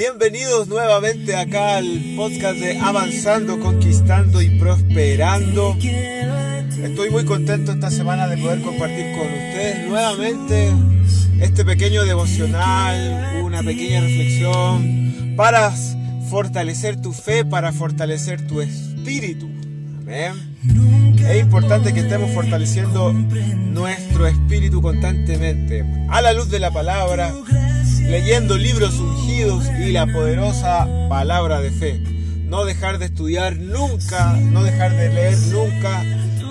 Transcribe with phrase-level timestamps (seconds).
[0.00, 5.76] Bienvenidos nuevamente acá al podcast de Avanzando, Conquistando y Prosperando.
[6.82, 10.72] Estoy muy contento esta semana de poder compartir con ustedes nuevamente
[11.42, 15.70] este pequeño devocional, una pequeña reflexión para
[16.30, 19.50] fortalecer tu fe, para fortalecer tu espíritu.
[20.00, 20.32] Amén.
[21.28, 27.34] Es importante que estemos fortaleciendo nuestro espíritu constantemente a la luz de la palabra,
[28.08, 28.94] leyendo libros
[29.32, 32.00] y la poderosa palabra de fe.
[32.46, 36.02] No dejar de estudiar nunca, no dejar de leer nunca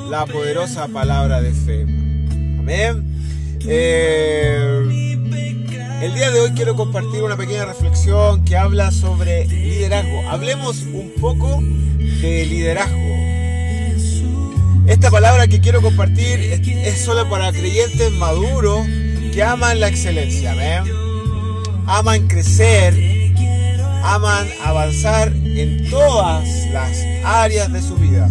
[0.10, 1.82] la poderosa palabra de fe.
[2.58, 3.04] Amén.
[3.68, 4.86] Eh,
[6.02, 10.30] el día de hoy quiero compartir una pequeña reflexión que habla sobre liderazgo.
[10.30, 12.98] Hablemos un poco de liderazgo.
[14.88, 18.88] Esta palabra que quiero compartir es, solo para creyentes maduros
[19.34, 20.54] que aman la excelencia.
[20.54, 20.99] Amén
[21.90, 22.94] aman crecer,
[24.04, 28.30] aman avanzar en todas las áreas de su vida.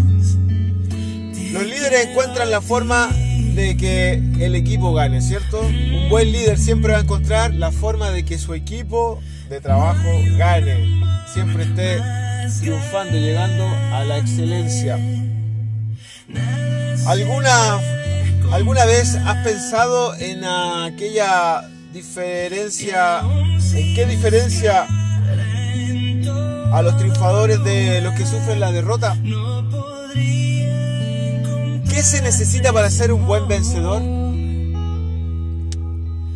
[1.53, 5.61] Los líderes encuentran la forma de que el equipo gane, ¿cierto?
[5.61, 9.21] Un buen líder siempre va a encontrar la forma de que su equipo
[9.51, 12.01] de trabajo gane, siempre esté
[12.61, 14.99] triunfando, llegando a la excelencia.
[17.07, 17.81] ¿Alguna,
[18.53, 21.69] ¿Alguna vez has pensado en aquella
[21.99, 23.23] diferencia,
[23.75, 24.87] en qué diferencia
[26.73, 29.17] a los triunfadores de los que sufren la derrota?
[31.91, 34.01] ¿Qué se necesita para ser un buen vencedor?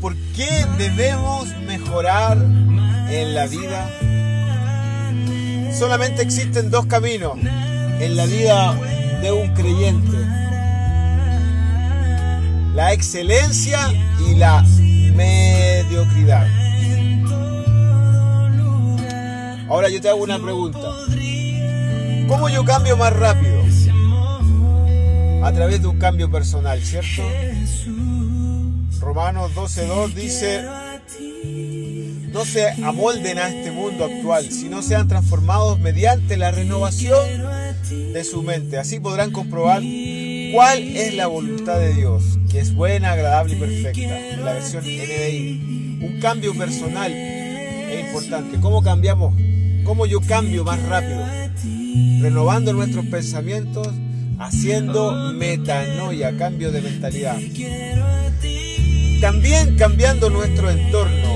[0.00, 3.88] ¿Por qué debemos mejorar en la vida?
[5.78, 7.38] Solamente existen dos caminos
[8.00, 8.74] en la vida
[9.22, 10.18] de un creyente.
[12.74, 13.78] La excelencia
[14.28, 14.64] y la
[15.14, 16.46] mediocridad.
[19.68, 20.78] Ahora yo te hago una pregunta.
[22.28, 23.62] ¿Cómo yo cambio más rápido?
[25.42, 27.22] A través de un cambio personal, ¿cierto?
[29.00, 30.62] Romanos 12.2 dice,
[32.32, 37.26] no se amolden a este mundo actual, sino sean transformados mediante la renovación
[37.90, 38.78] de su mente.
[38.78, 39.82] Así podrán comprobar
[40.52, 44.31] cuál es la voluntad de Dios, que es buena, agradable y perfecta.
[44.44, 45.98] La versión NDI.
[46.02, 48.58] Un cambio personal es importante.
[48.60, 49.34] ¿Cómo cambiamos?
[49.84, 51.24] ¿Cómo yo cambio más rápido?
[52.20, 53.88] Renovando nuestros pensamientos,
[54.38, 57.38] haciendo metanoia, cambio de mentalidad.
[59.20, 61.28] También cambiando nuestro entorno.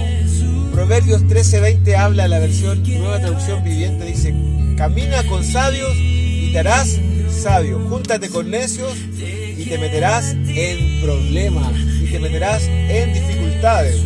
[0.72, 4.34] Proverbios 13:20 habla la versión nueva traducción viviente, dice,
[4.76, 6.98] camina con sabios y te harás
[7.30, 7.78] sabio.
[7.88, 11.72] Júntate con necios y te meterás en problemas
[12.16, 13.96] te meterás en dificultades.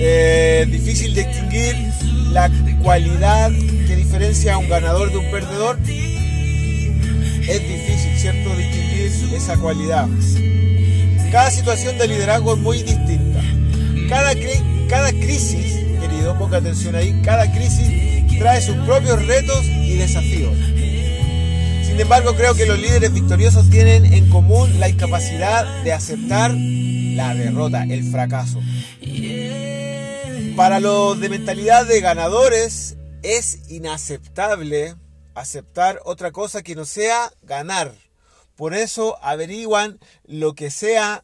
[0.00, 1.76] Eh, difícil distinguir
[2.32, 2.50] la
[2.82, 3.50] cualidad
[3.86, 5.78] que diferencia a un ganador de un perdedor.
[5.86, 10.08] Es difícil, ¿cierto?, distinguir esa cualidad.
[11.30, 13.42] Cada situación de liderazgo es muy distinta.
[14.08, 14.32] Cada,
[14.88, 18.04] cada crisis, querido, ponga atención ahí, cada crisis
[18.38, 20.56] trae sus propios retos y desafíos.
[21.94, 27.36] Sin embargo, creo que los líderes victoriosos tienen en común la incapacidad de aceptar la
[27.36, 28.60] derrota, el fracaso.
[30.56, 34.96] Para los de mentalidad de ganadores es inaceptable
[35.36, 37.94] aceptar otra cosa que no sea ganar.
[38.56, 41.22] Por eso averiguan lo que sea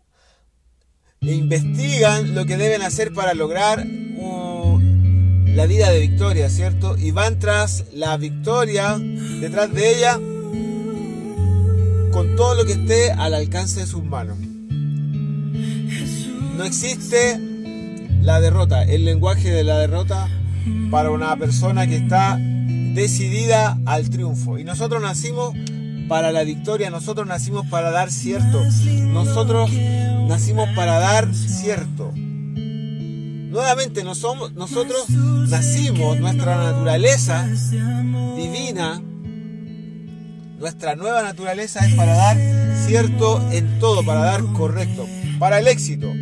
[1.20, 6.96] e investigan lo que deben hacer para lograr la vida de victoria, ¿cierto?
[6.96, 10.20] Y van tras la victoria, detrás de ella,
[12.10, 14.36] con todo lo que esté al alcance de sus manos.
[16.56, 17.40] No existe
[18.20, 20.28] la derrota, el lenguaje de la derrota
[20.90, 22.38] para una persona que está
[22.94, 24.58] decidida al triunfo.
[24.58, 25.54] Y nosotros nacimos
[26.08, 28.60] para la victoria, nosotros nacimos para dar cierto,
[29.12, 29.70] nosotros
[30.28, 32.12] nacimos para dar cierto.
[32.14, 35.08] Nuevamente nosotros
[35.48, 37.48] nacimos, nuestra naturaleza
[38.36, 39.00] divina,
[40.60, 42.36] nuestra nueva naturaleza es para dar
[42.86, 45.08] cierto en todo, para dar correcto,
[45.38, 46.12] para el éxito.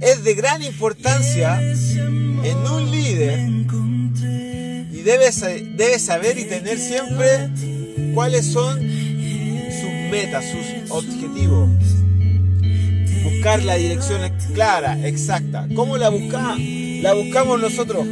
[0.00, 3.38] Es de gran importancia en un líder
[4.92, 5.30] y debe,
[5.76, 7.48] debe saber y tener siempre
[8.12, 11.70] cuáles son sus metas, sus objetivos
[13.22, 14.20] buscar la dirección
[14.54, 15.66] clara, exacta.
[15.74, 16.60] ¿Cómo la buscamos?
[17.02, 18.06] La buscamos nosotros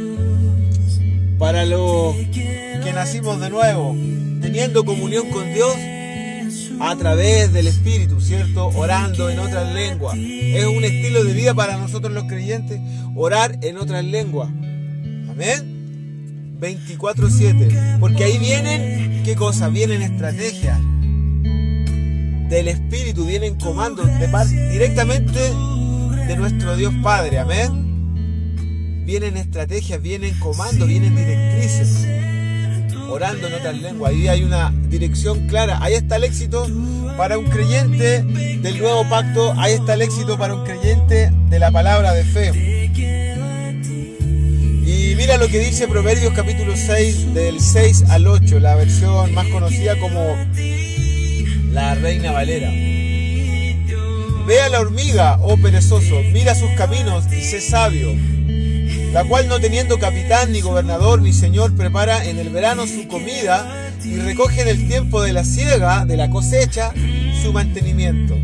[1.37, 3.95] para los que nacimos de nuevo,
[4.41, 5.75] teniendo comunión con Dios
[6.79, 8.67] a través del Espíritu, ¿cierto?
[8.67, 10.17] Orando en otras lenguas.
[10.17, 12.79] Es un estilo de vida para nosotros los creyentes
[13.15, 14.49] orar en otras lenguas.
[15.29, 16.57] Amén.
[16.59, 17.97] 24/7.
[17.99, 19.69] Porque ahí vienen, ¿qué cosa?
[19.69, 20.79] Vienen estrategias
[22.49, 24.07] del Espíritu, vienen comandos
[24.71, 25.39] directamente
[26.27, 27.39] de nuestro Dios Padre.
[27.39, 29.03] Amén.
[29.05, 32.07] Vienen estrategias, vienen comandos, vienen directrices.
[33.09, 34.11] Orando en otras lenguas.
[34.11, 35.79] Ahí hay una dirección clara.
[35.81, 36.67] Ahí está el éxito
[37.17, 39.53] para un creyente del nuevo pacto.
[39.57, 42.51] Ahí está el éxito para un creyente de la palabra de fe.
[44.85, 49.47] Y mira lo que dice Proverbios capítulo 6, del 6 al 8, la versión más
[49.47, 50.35] conocida como
[51.71, 52.69] la Reina Valera.
[54.45, 58.09] Ve a la hormiga, oh perezoso, mira sus caminos y sé sabio,
[59.15, 63.93] la cual no teniendo capitán, ni gobernador, ni señor, prepara en el verano su comida
[64.03, 66.91] y recoge en el tiempo de la siega, de la cosecha,
[67.41, 68.35] su mantenimiento.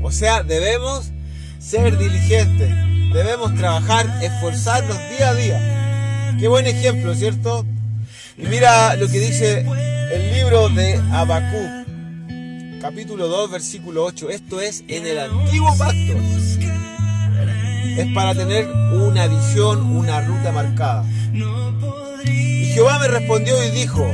[0.00, 1.10] O sea, debemos
[1.58, 2.70] ser diligentes,
[3.12, 6.36] debemos trabajar, esforzarnos día a día.
[6.38, 7.66] Qué buen ejemplo, ¿cierto?
[8.38, 9.66] Y mira lo que dice
[10.12, 11.80] el libro de Habacuc
[12.80, 14.30] capítulo 2, versículo 8.
[14.30, 16.39] Esto es en el antiguo pacto.
[17.96, 21.04] Es para tener una visión, una ruta marcada.
[22.24, 24.06] Y Jehová me respondió y dijo,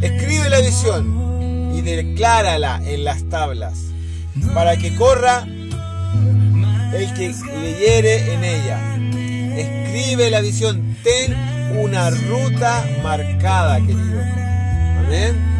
[0.00, 3.92] escribe la visión y declárala en las tablas,
[4.54, 5.44] para que corra
[6.92, 8.96] el que leyere en ella.
[9.56, 11.36] Escribe la visión, ten
[11.78, 14.20] una ruta marcada, querido.
[14.98, 15.50] Amén.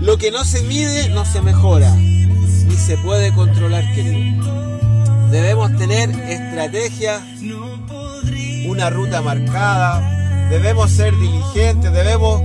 [0.00, 4.69] Lo que no se mide no se mejora, ni se puede controlar, querido.
[5.30, 7.24] Debemos tener estrategia,
[8.66, 12.40] una ruta marcada, debemos ser diligentes, debemos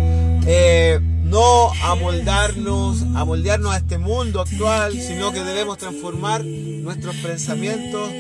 [0.46, 8.12] eh, no amoldarnos, amoldearnos a este mundo actual, sino que debemos transformar nuestros pensamientos,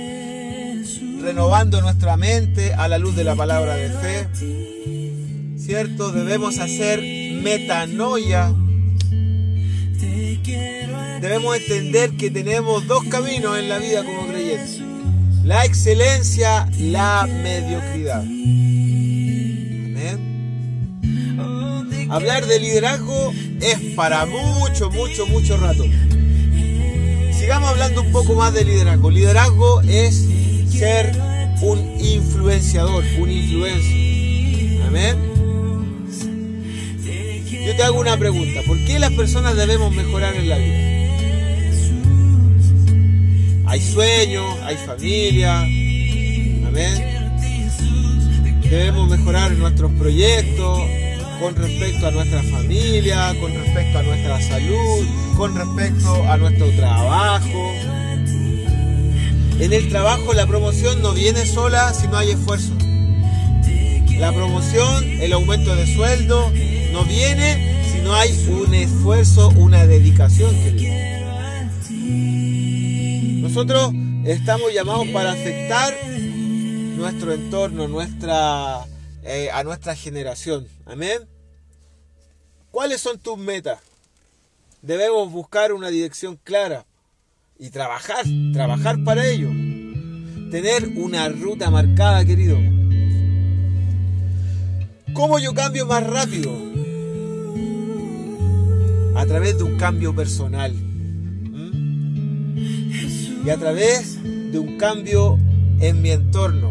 [1.22, 5.58] renovando nuestra mente a la luz de la palabra de fe.
[5.60, 6.12] ¿Cierto?
[6.12, 8.52] Debemos hacer metanoia
[11.26, 14.80] debemos entender que tenemos dos caminos en la vida como creyentes.
[15.44, 18.22] La excelencia, la mediocridad.
[18.22, 18.86] Amén.
[22.12, 25.84] Hablar de liderazgo es para mucho, mucho, mucho rato.
[27.32, 29.10] Sigamos hablando un poco más de liderazgo.
[29.10, 30.28] Liderazgo es
[30.70, 31.12] ser
[31.64, 34.84] un influenciador, un influencer.
[34.88, 35.18] Amén.
[37.66, 38.62] Yo te hago una pregunta.
[38.68, 40.95] ¿Por qué las personas debemos mejorar en la vida?
[43.68, 45.62] Hay sueños, hay familia.
[45.62, 47.16] Amén.
[48.62, 50.80] Debemos mejorar nuestros proyectos
[51.40, 55.06] con respecto a nuestra familia, con respecto a nuestra salud,
[55.38, 57.72] con respecto a nuestro trabajo.
[59.60, 62.74] En el trabajo la promoción no viene sola si no hay esfuerzo.
[64.20, 66.52] La promoción, el aumento de sueldo,
[66.92, 70.56] no viene si no hay un esfuerzo, una dedicación,
[73.56, 73.94] nosotros
[74.26, 75.94] estamos llamados para afectar
[76.98, 78.86] nuestro entorno, nuestra,
[79.24, 80.68] eh, a nuestra generación.
[80.86, 81.22] Amén.
[82.70, 83.80] ¿Cuáles son tus metas?
[84.82, 86.86] Debemos buscar una dirección clara
[87.58, 89.48] y trabajar, trabajar para ello.
[90.52, 92.58] Tener una ruta marcada, querido.
[95.14, 96.52] ¿Cómo yo cambio más rápido?
[99.16, 100.74] A través de un cambio personal
[103.46, 105.38] y a través de un cambio
[105.80, 106.70] en mi entorno.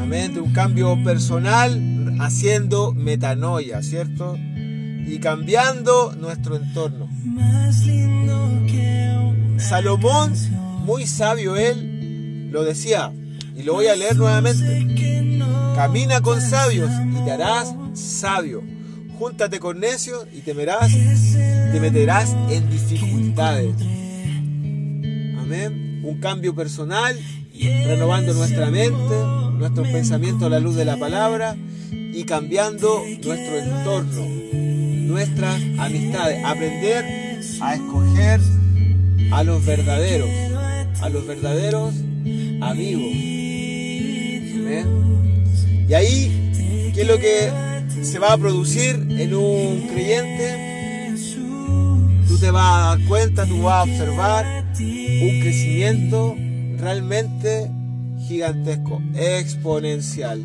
[0.00, 4.38] Amén, de un cambio personal haciendo metanoia, ¿cierto?
[4.56, 7.08] Y cambiando nuestro entorno.
[9.58, 10.32] Salomón,
[10.84, 13.12] muy sabio él, lo decía,
[13.54, 14.86] y lo voy a leer nuevamente.
[15.74, 18.62] Camina con sabios y te harás sabio.
[19.18, 23.74] Júntate con necios y temerás, te meterás en dificultades.
[25.46, 27.14] Un cambio personal,
[27.84, 29.14] renovando nuestra mente,
[29.58, 31.54] nuestros pensamientos a la luz de la palabra
[31.90, 34.26] y cambiando nuestro entorno,
[35.06, 36.42] nuestras amistades.
[36.46, 38.40] Aprender a escoger
[39.32, 40.30] a los verdaderos,
[41.02, 41.94] a los verdaderos
[42.62, 43.12] amigos.
[45.86, 47.52] Y ahí, ¿qué es lo que
[48.02, 50.73] se va a producir en un creyente?
[52.34, 56.34] Tú te vas a dar cuenta, tú vas a observar un crecimiento
[56.78, 57.70] realmente
[58.26, 60.42] gigantesco, exponencial.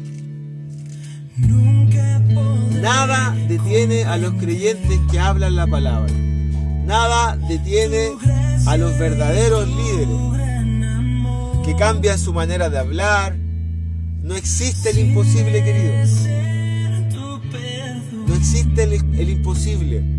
[2.79, 6.13] Nada detiene a los creyentes que hablan la palabra.
[6.86, 8.12] Nada detiene
[8.67, 13.36] a los verdaderos líderes que cambian su manera de hablar.
[14.22, 15.93] No existe el imposible, querido.
[18.27, 20.18] No existe el, imposible.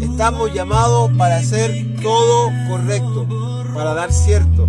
[0.00, 3.26] Estamos llamados para hacer todo correcto,
[3.74, 4.68] para dar cierto,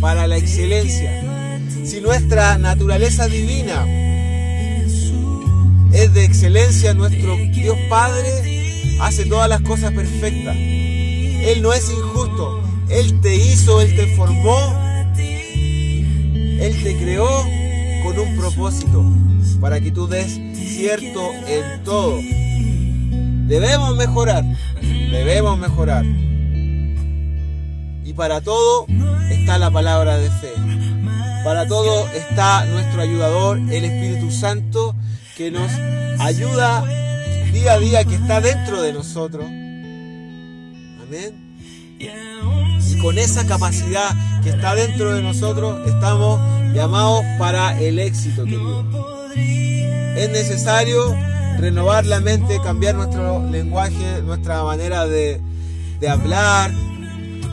[0.00, 1.60] para la excelencia.
[1.84, 3.86] Si nuestra naturaleza divina
[5.92, 10.56] es de excelencia, nuestro Dios Padre hace todas las cosas perfectas.
[10.56, 12.60] Él no es injusto.
[12.88, 14.56] Él te hizo, Él te formó,
[15.16, 17.28] Él te creó
[18.02, 19.04] con un propósito
[19.60, 22.18] para que tú des cierto en todo.
[23.46, 24.42] Debemos mejorar,
[24.80, 26.04] debemos mejorar.
[28.04, 28.86] Y para todo
[29.30, 30.52] está la palabra de fe.
[31.44, 34.96] Para todo está nuestro ayudador, el Espíritu Santo,
[35.36, 35.70] que nos
[36.20, 36.84] ayuda
[37.52, 39.44] día a día, que está dentro de nosotros.
[39.46, 41.34] Amén.
[41.98, 44.10] Y con esa capacidad
[44.42, 46.40] que está dentro de nosotros, estamos
[46.74, 48.84] llamados para el éxito, querido.
[49.36, 51.14] Es necesario
[51.58, 55.40] renovar la mente, cambiar nuestro lenguaje, nuestra manera de,
[56.08, 56.70] hablar.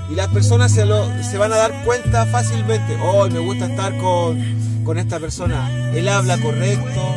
[0.10, 2.98] Y las personas se, lo, se, van a dar cuenta fácilmente.
[3.02, 5.92] Oh, me gusta estar con, con esta persona.
[5.94, 7.16] Él habla correcto.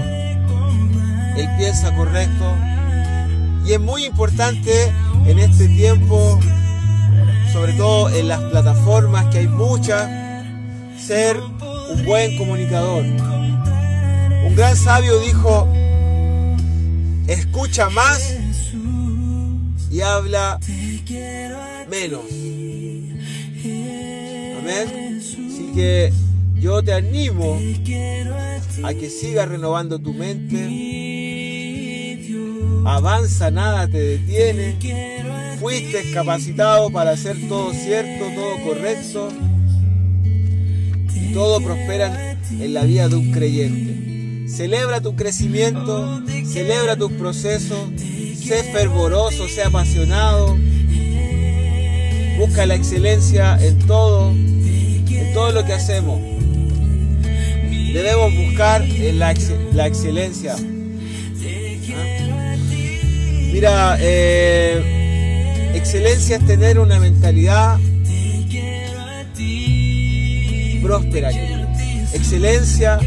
[1.37, 2.45] Él piensa correcto.
[3.67, 4.93] Y es muy importante
[5.26, 6.38] en este tiempo
[7.55, 10.11] sobre todo en las plataformas, que hay muchas,
[10.99, 13.05] ser un buen comunicador.
[13.05, 15.69] Un gran sabio dijo,
[17.26, 18.37] escucha más
[19.90, 20.59] y habla
[21.90, 22.23] menos.
[24.59, 25.21] Amén.
[25.21, 26.12] Así que
[26.57, 27.59] yo te animo
[28.83, 30.83] a que sigas renovando tu mente.
[32.87, 34.76] Avanza, nada te detiene
[35.64, 39.31] fuiste capacitado para hacer todo cierto, todo correcto
[41.14, 44.13] y todo prospera en la vida de un creyente.
[44.47, 50.57] Celebra tu crecimiento, celebra tus procesos, sé fervoroso, sé apasionado,
[52.39, 56.21] busca la excelencia en todo, en todo lo que hacemos.
[57.93, 59.31] Debemos buscar la,
[59.87, 60.57] excelencia.
[60.57, 60.61] ¿Ah?
[63.53, 65.05] Mira, eh,
[65.75, 67.79] Excelencia es tener una mentalidad
[70.83, 71.31] próspera.
[72.13, 73.01] Excelencia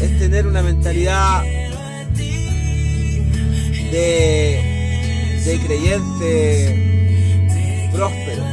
[0.00, 1.42] es tener una mentalidad
[3.92, 6.90] de, de creyente
[7.92, 8.44] próspero.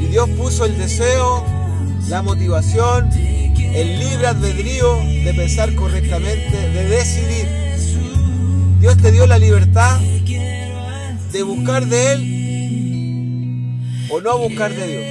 [0.00, 1.44] Y Dios puso el deseo,
[2.08, 7.46] la motivación, el libre albedrío de pensar correctamente, de decidir.
[8.80, 10.00] Dios te dio la libertad
[11.32, 12.46] de buscar de Él
[14.10, 15.04] o no buscar de Dios.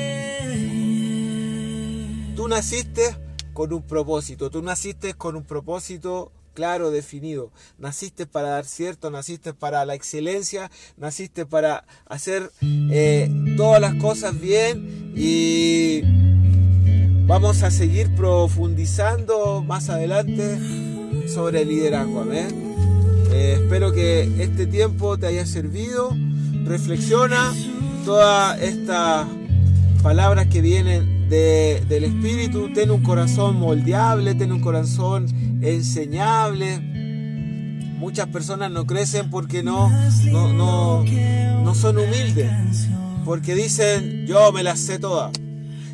[2.35, 3.24] Tú naciste
[3.55, 7.51] con un propósito, tú naciste con un propósito claro, definido.
[7.77, 14.39] Naciste para dar cierto, naciste para la excelencia, naciste para hacer eh, todas las cosas
[14.39, 16.01] bien y
[17.27, 20.59] vamos a seguir profundizando más adelante
[21.27, 22.21] sobre el liderazgo.
[22.21, 22.75] Amén.
[23.31, 26.09] Eh, espero que este tiempo te haya servido.
[26.65, 27.53] Reflexiona
[28.03, 29.27] todas estas
[30.01, 32.71] palabras que vienen del Espíritu.
[32.73, 35.27] Ten un corazón moldeable, ten un corazón
[35.61, 36.79] enseñable.
[37.97, 39.89] Muchas personas no crecen porque no,
[40.31, 42.51] no, no son humildes.
[43.23, 45.31] Porque dicen, yo me las sé todas.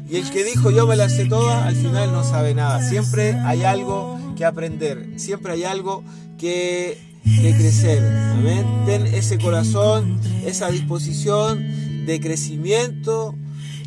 [0.10, 2.82] Y el que dijo yo me las sé todas, al final no sabe nada.
[2.84, 5.14] Siempre hay algo que aprender.
[5.16, 6.04] Siempre hay algo
[6.38, 8.04] que de crecer.
[8.34, 8.66] Amén.
[8.86, 13.36] Ten ese corazón, esa disposición de crecimiento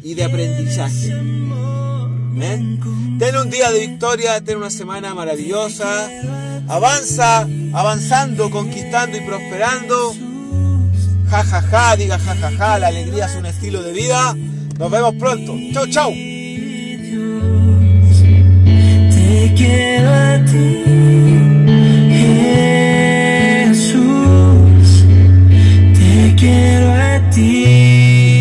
[0.04, 1.12] y de aprendizaje.
[1.12, 2.78] Amén.
[3.18, 6.08] Ten un día de victoria, ten una semana maravillosa.
[6.68, 10.14] Avanza, avanzando, conquistando y prosperando.
[11.30, 14.37] Ja, ja, ja, diga ja, ja, ja, la alegría es un estilo de vida.
[14.78, 15.56] Nos vemos pronto.
[15.73, 16.11] Chau, chau.
[19.11, 20.84] Te quiero a ti.
[26.37, 28.33] quiero a ti.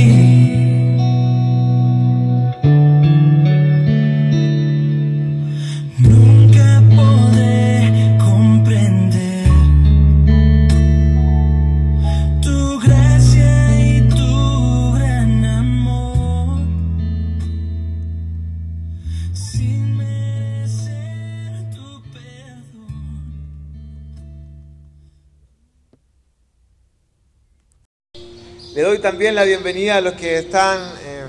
[29.04, 31.26] También la bienvenida a los que están eh,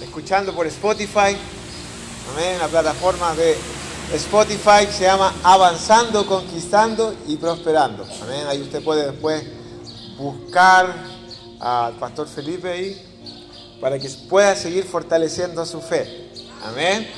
[0.00, 1.36] escuchando por Spotify.
[2.32, 2.58] Amén.
[2.60, 3.56] La plataforma de
[4.14, 8.06] Spotify se llama Avanzando, Conquistando y Prosperando.
[8.22, 8.46] Amén.
[8.46, 9.42] Ahí usted puede después
[10.16, 10.94] buscar
[11.58, 13.02] al Pastor Felipe ahí
[13.80, 16.30] para que pueda seguir fortaleciendo su fe.
[16.62, 17.10] Amén.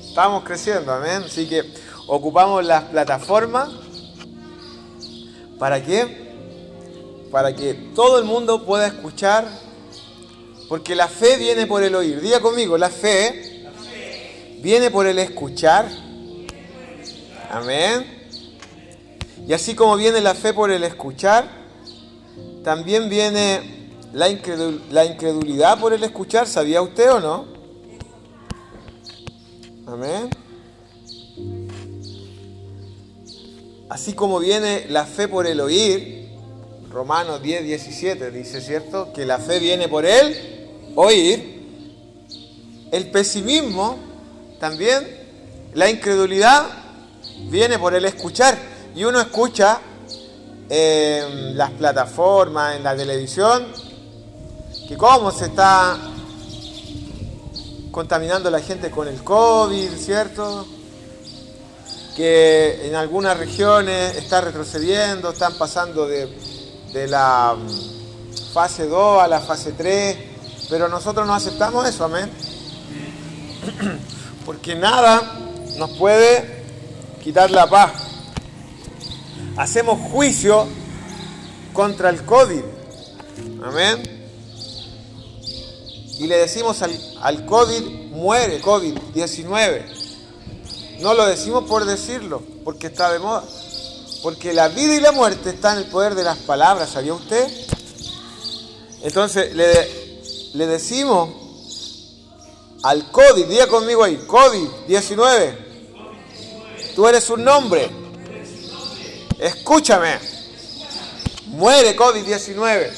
[0.00, 1.24] Estamos creciendo, amén.
[1.26, 1.74] Así que
[2.06, 3.68] ocupamos las plataformas.
[5.58, 6.23] ¿Para qué?
[7.34, 9.44] Para que todo el mundo pueda escuchar.
[10.68, 12.20] Porque la fe viene por el oír.
[12.20, 13.66] Diga conmigo, la fe,
[14.60, 15.90] viene por el escuchar.
[17.50, 18.28] Amén.
[19.48, 21.50] Y así como viene la fe por el escuchar,
[22.62, 27.46] también viene la, incredulidad por el escuchar, ¿sabía usted o no?
[29.88, 30.30] Amén.
[33.88, 36.23] Así como viene la fe por el oír,
[36.94, 39.12] Romanos 10, 17 dice, ¿cierto?
[39.12, 41.66] Que la fe viene por el oír.
[42.92, 43.98] El pesimismo
[44.60, 45.04] también,
[45.74, 46.68] la incredulidad
[47.50, 48.56] viene por el escuchar.
[48.94, 49.80] Y uno escucha
[50.68, 53.66] en las plataformas, en la televisión,
[54.86, 55.98] que cómo se está
[57.90, 60.64] contaminando la gente con el COVID, ¿cierto?
[62.14, 66.53] Que en algunas regiones está retrocediendo, están pasando de,
[67.08, 70.16] la mm, fase 2 a la fase 3,
[70.70, 72.30] pero nosotros no aceptamos eso, amén.
[74.46, 75.38] Porque nada
[75.76, 76.64] nos puede
[77.22, 77.92] quitar la paz.
[79.56, 80.66] Hacemos juicio
[81.72, 82.62] contra el COVID,
[83.64, 84.14] amén
[86.18, 87.82] y le decimos al, COVID,
[88.12, 89.82] muere COVID-19.
[91.00, 93.42] No lo decimos por decirlo, porque está de moda.
[94.24, 97.46] Porque la vida y la muerte están en el poder de las palabras, ¿sabía usted?
[99.02, 99.68] Entonces le,
[100.54, 101.28] le decimos
[102.84, 105.56] al COVID, diga conmigo ahí, COVID-19,
[106.96, 107.90] tú eres un nombre.
[109.38, 110.18] Escúchame.
[111.48, 112.90] Muere COVID-19.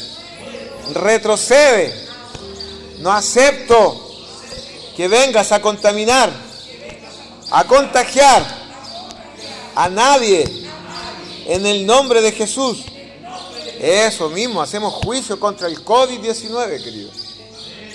[0.94, 1.92] Retrocede
[3.00, 4.00] no acepto
[4.96, 6.30] que vengas a contaminar,
[7.50, 8.46] a contagiar
[9.74, 10.65] a nadie
[11.46, 12.84] en el nombre de Jesús.
[13.80, 17.10] Eso mismo, hacemos juicio contra el COVID-19, querido.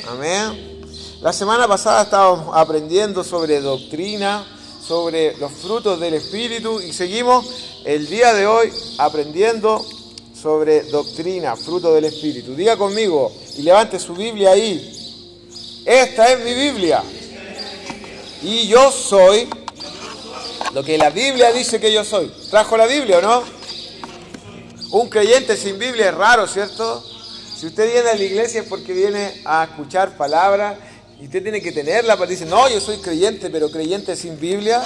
[0.07, 0.81] Amén.
[1.21, 4.45] La semana pasada estábamos aprendiendo sobre doctrina,
[4.85, 7.45] sobre los frutos del Espíritu y seguimos
[7.85, 9.85] el día de hoy aprendiendo
[10.39, 12.55] sobre doctrina, fruto del Espíritu.
[12.55, 14.97] Diga conmigo y levante su Biblia ahí.
[15.85, 17.03] Esta es mi Biblia.
[18.43, 19.47] Y yo soy
[20.73, 22.31] lo que la Biblia dice que yo soy.
[22.49, 23.43] ¿Trajo la Biblia o no?
[24.91, 27.03] Un creyente sin Biblia es raro, ¿cierto?
[27.55, 30.77] Si usted viene a la iglesia es porque viene a escuchar palabras
[31.19, 34.81] y usted tiene que tenerla para decir, no, yo soy creyente, pero creyente sin Biblia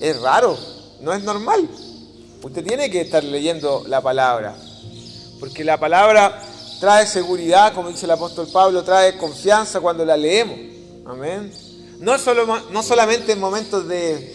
[0.00, 0.56] es raro,
[1.00, 1.68] no es normal.
[2.42, 4.56] Usted tiene que estar leyendo la palabra,
[5.38, 6.40] porque la palabra
[6.80, 10.58] trae seguridad, como dice el apóstol Pablo, trae confianza cuando la leemos.
[11.04, 11.52] Amén.
[11.98, 14.34] No, solo, no solamente en momentos de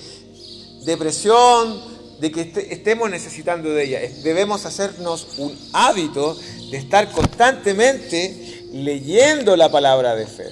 [0.86, 4.00] depresión, de que estemos necesitando de ella.
[4.24, 6.38] Debemos hacernos un hábito
[6.71, 10.45] de estar constantemente leyendo la palabra de fe.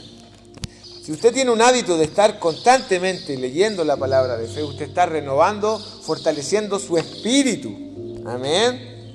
[1.03, 5.05] Si usted tiene un hábito de estar constantemente leyendo la palabra de fe, usted está
[5.05, 8.23] renovando, fortaleciendo su espíritu.
[8.25, 9.13] Amén.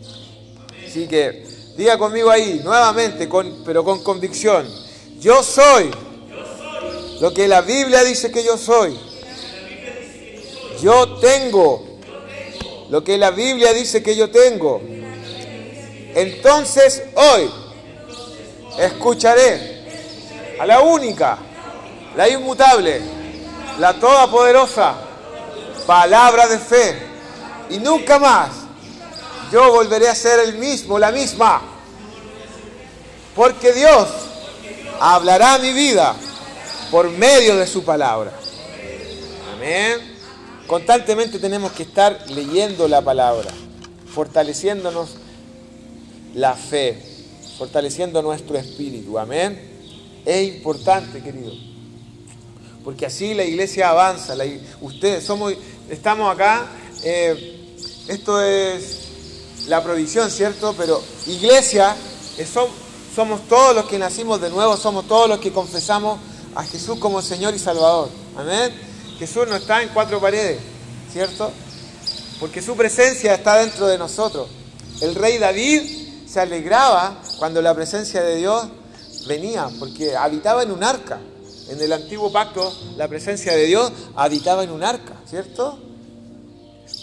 [0.87, 3.29] Así que Diga conmigo ahí, nuevamente,
[3.65, 4.69] pero con convicción.
[5.21, 5.89] Yo soy
[7.21, 8.99] lo que la Biblia dice que yo soy.
[10.81, 11.85] Yo tengo
[12.89, 14.81] lo que la Biblia dice que yo tengo.
[16.15, 17.51] Entonces hoy
[18.79, 21.39] escucharé a la única,
[22.17, 23.01] la inmutable,
[23.79, 24.95] la todopoderosa
[25.87, 26.99] palabra de fe.
[27.71, 28.51] Y nunca más
[29.53, 31.63] yo volveré a ser el mismo, la misma.
[33.35, 34.09] Porque Dios
[35.01, 36.15] hablará mi vida
[36.91, 38.33] por medio de su palabra.
[39.55, 40.18] Amén.
[40.69, 43.51] Constantemente tenemos que estar leyendo la palabra,
[44.13, 45.17] fortaleciéndonos
[46.35, 47.03] la fe,
[47.57, 49.19] fortaleciendo nuestro espíritu.
[49.19, 49.59] Amén.
[50.27, 51.53] Es importante, querido.
[52.85, 54.35] Porque así la iglesia avanza.
[54.83, 55.55] ustedes somos,
[55.89, 56.67] estamos acá.
[57.03, 59.09] Eh, esto es
[59.69, 60.75] la provisión, ¿cierto?
[60.77, 61.97] Pero iglesia
[63.17, 66.21] somos todos los que nacimos de nuevo, somos todos los que confesamos
[66.55, 68.11] a Jesús como Señor y Salvador.
[68.37, 68.88] Amén.
[69.19, 70.61] Jesús no está en cuatro paredes,
[71.13, 71.51] ¿cierto?
[72.39, 74.49] Porque su presencia está dentro de nosotros.
[75.01, 75.83] El rey David
[76.27, 78.69] se alegraba cuando la presencia de Dios
[79.27, 81.19] venía, porque habitaba en un arca.
[81.69, 85.79] En el antiguo pacto, la presencia de Dios habitaba en un arca, ¿cierto?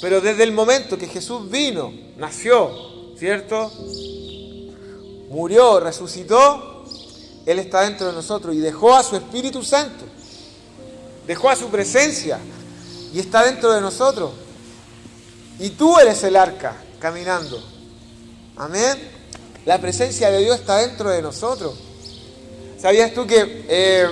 [0.02, 2.72] Pero desde el momento que Jesús vino, nació,
[3.18, 3.72] ¿cierto?
[5.30, 6.86] Murió, resucitó,
[7.46, 10.06] Él está dentro de nosotros y dejó a su Espíritu Santo,
[11.28, 12.40] dejó a su presencia
[13.14, 14.32] y está dentro de nosotros.
[15.60, 17.64] Y tú eres el arca caminando.
[18.58, 18.98] Amén.
[19.66, 21.76] La presencia de Dios está dentro de nosotros.
[22.78, 24.08] ¿Sabías tú que eh,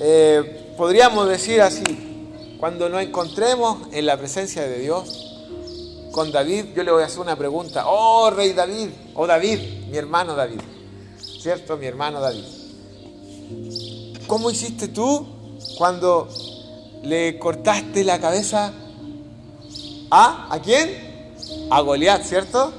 [0.00, 1.82] eh, podríamos decir así,
[2.58, 5.26] cuando nos encontremos en la presencia de Dios,
[6.12, 7.84] con David, yo le voy a hacer una pregunta.
[7.86, 9.58] Oh, rey David, oh David,
[9.90, 10.60] mi hermano David,
[11.18, 11.76] ¿cierto?
[11.76, 12.44] Mi hermano David.
[14.26, 15.24] ¿Cómo hiciste tú
[15.78, 16.28] cuando
[17.02, 18.72] le cortaste la cabeza
[20.10, 21.36] a, ¿a quién?
[21.70, 22.72] A Goliat, ¿cierto?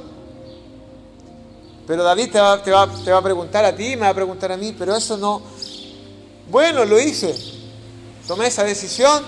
[1.87, 4.93] Pero David te va, a preguntar a ti, me va a preguntar a mí, pero
[4.93, 5.41] eso no...
[6.51, 7.33] Bueno, lo hice.
[8.27, 9.23] Tomé esa decisión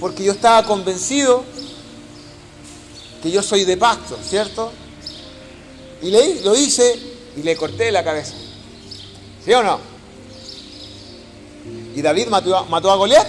[0.00, 1.44] porque yo estaba convencido
[3.22, 4.72] que yo soy de pacto, ¿cierto?
[6.02, 6.98] Y lo hice
[7.36, 8.34] y le corté la cabeza.
[9.44, 9.91] ¿Sí o no?
[11.94, 13.26] Y David mató, mató a Goliat.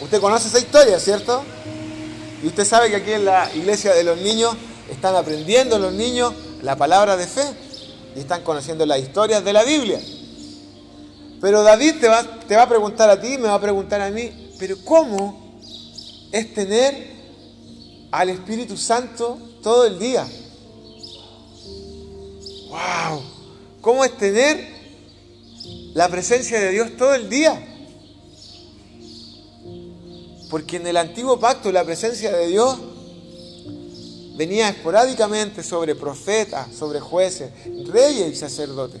[0.00, 1.42] Usted conoce esa historia, ¿cierto?
[2.42, 4.54] Y usted sabe que aquí en la iglesia de los niños
[4.90, 7.44] están aprendiendo los niños la palabra de fe
[8.16, 10.00] y están conociendo las historias de la Biblia.
[11.40, 14.10] Pero David te va, te va a preguntar a ti, me va a preguntar a
[14.10, 15.56] mí, pero ¿cómo
[16.30, 17.12] es tener
[18.10, 20.26] al Espíritu Santo todo el día?
[22.68, 23.22] ¡Wow!
[23.80, 24.68] ¿Cómo es tener
[25.94, 27.71] la presencia de Dios todo el día?
[30.52, 32.78] Porque en el antiguo pacto la presencia de Dios
[34.36, 37.50] venía esporádicamente sobre profetas, sobre jueces,
[37.86, 39.00] reyes y sacerdotes.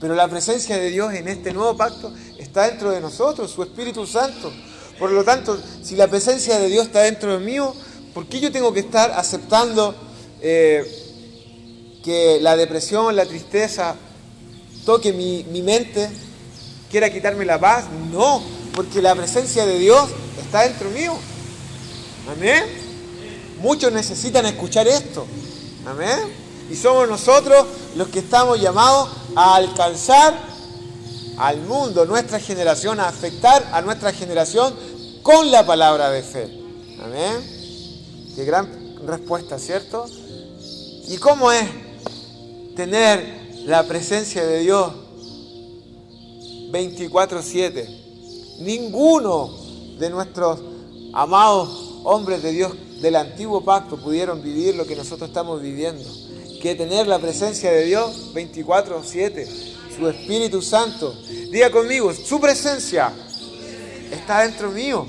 [0.00, 4.06] Pero la presencia de Dios en este nuevo pacto está dentro de nosotros, su Espíritu
[4.06, 4.50] Santo.
[4.98, 7.58] Por lo tanto, si la presencia de Dios está dentro de mí,
[8.14, 9.94] ¿por qué yo tengo que estar aceptando
[10.40, 10.82] eh,
[12.02, 13.94] que la depresión, la tristeza
[14.86, 16.08] toque mi, mi mente,
[16.90, 17.84] quiera quitarme la paz?
[18.10, 21.16] No, porque la presencia de Dios está dentro mío.
[22.30, 22.62] Amén.
[23.62, 25.26] Muchos necesitan escuchar esto.
[25.86, 26.18] Amén.
[26.70, 30.38] Y somos nosotros los que estamos llamados a alcanzar
[31.38, 34.74] al mundo, nuestra generación, a afectar a nuestra generación
[35.22, 36.50] con la palabra de fe.
[37.02, 38.34] Amén.
[38.34, 40.06] Qué gran respuesta, ¿cierto?
[41.08, 41.66] ¿Y cómo es
[42.74, 44.92] tener la presencia de Dios
[46.70, 47.95] 24/7?
[48.58, 49.50] Ninguno
[49.98, 50.60] de nuestros
[51.12, 56.04] amados hombres de Dios del antiguo pacto pudieron vivir lo que nosotros estamos viviendo.
[56.60, 59.46] Que tener la presencia de Dios 24/7,
[59.96, 61.14] su Espíritu Santo.
[61.50, 63.12] Diga conmigo, su presencia
[64.10, 65.06] está dentro mío.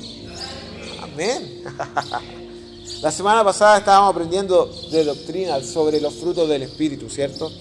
[1.01, 1.63] Amén.
[3.01, 7.51] La semana pasada estábamos aprendiendo de doctrina sobre los frutos del Espíritu, ¿cierto?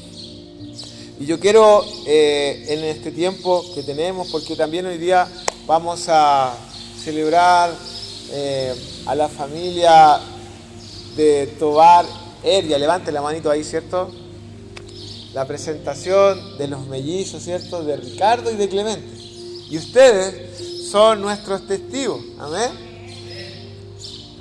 [1.19, 5.27] Y yo quiero eh, en este tiempo que tenemos, porque también hoy día
[5.67, 6.55] vamos a
[7.03, 7.75] celebrar
[8.33, 8.75] eh,
[9.07, 10.21] a la familia
[11.17, 12.05] de Tobar
[12.43, 14.11] Eria, levante la manito ahí, ¿cierto?
[15.33, 17.83] La presentación de los mellizos, ¿cierto?
[17.83, 19.09] De Ricardo y de Clemente.
[19.71, 22.71] Y ustedes son nuestros testigos, amén.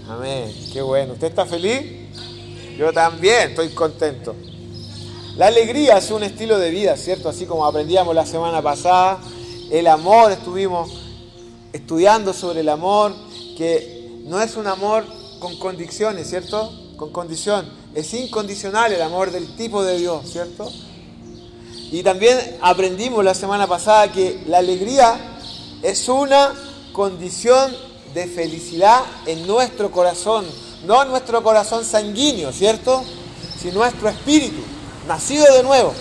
[0.09, 1.13] Amén, qué bueno.
[1.13, 1.81] ¿Usted está feliz?
[2.77, 4.35] Yo también estoy contento.
[5.37, 7.27] La alegría es un estilo de vida, ¿cierto?
[7.27, 9.19] Así como aprendíamos la semana pasada,
[9.69, 10.89] el amor, estuvimos
[11.73, 13.13] estudiando sobre el amor,
[13.57, 15.03] que no es un amor
[15.39, 16.71] con condiciones, ¿cierto?
[16.95, 17.69] Con condición.
[17.93, 20.71] Es incondicional el amor del tipo de Dios, ¿cierto?
[21.91, 25.19] Y también aprendimos la semana pasada que la alegría
[25.83, 26.53] es una
[26.93, 27.75] condición
[28.13, 30.45] de felicidad en nuestro corazón,
[30.85, 33.03] no nuestro corazón sanguíneo, ¿cierto?
[33.61, 34.61] Sino nuestro espíritu,
[35.07, 35.93] nacido de nuevo.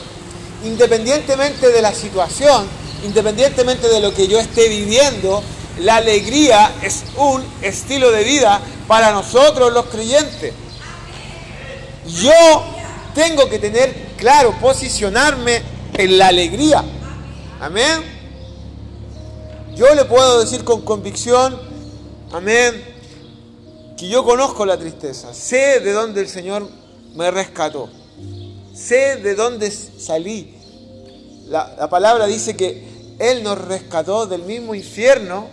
[0.64, 2.66] Independientemente de la situación,
[3.04, 5.42] independientemente de lo que yo esté viviendo,
[5.80, 10.54] la alegría es un estilo de vida para nosotros los creyentes.
[12.06, 12.64] Yo
[13.14, 15.62] tengo que tener claro, posicionarme
[15.94, 16.84] en la alegría.
[17.60, 18.14] Amén.
[19.74, 21.58] Yo le puedo decir con convicción,
[22.32, 22.94] amén,
[23.96, 26.68] que yo conozco la tristeza, sé de dónde el Señor
[27.14, 27.88] me rescató,
[28.74, 30.54] sé de dónde salí.
[31.46, 32.84] La, la palabra dice que
[33.18, 35.46] Él nos rescató del mismo infierno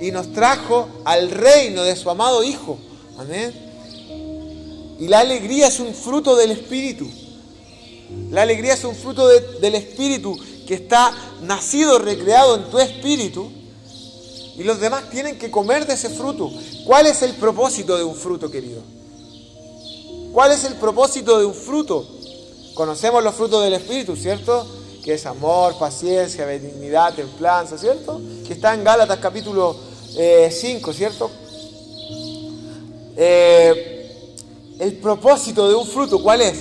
[0.00, 2.78] y nos trajo al reino de su amado Hijo.
[3.18, 3.54] Amén.
[4.98, 7.08] Y la alegría es un fruto del Espíritu.
[8.30, 13.50] La alegría es un fruto del Espíritu que está nacido, recreado en tu espíritu,
[14.56, 16.50] y los demás tienen que comer de ese fruto.
[16.84, 18.82] ¿Cuál es el propósito de un fruto, querido?
[20.32, 22.06] ¿Cuál es el propósito de un fruto?
[22.76, 24.66] Conocemos los frutos del Espíritu, ¿cierto?
[25.02, 28.20] Que es amor, paciencia, benignidad, templanza, ¿cierto?
[28.46, 29.74] Que está en Gálatas capítulo
[30.14, 31.30] 5, eh, ¿cierto?
[33.16, 34.44] Eh,
[34.78, 36.58] el propósito de un fruto, ¿cuál es?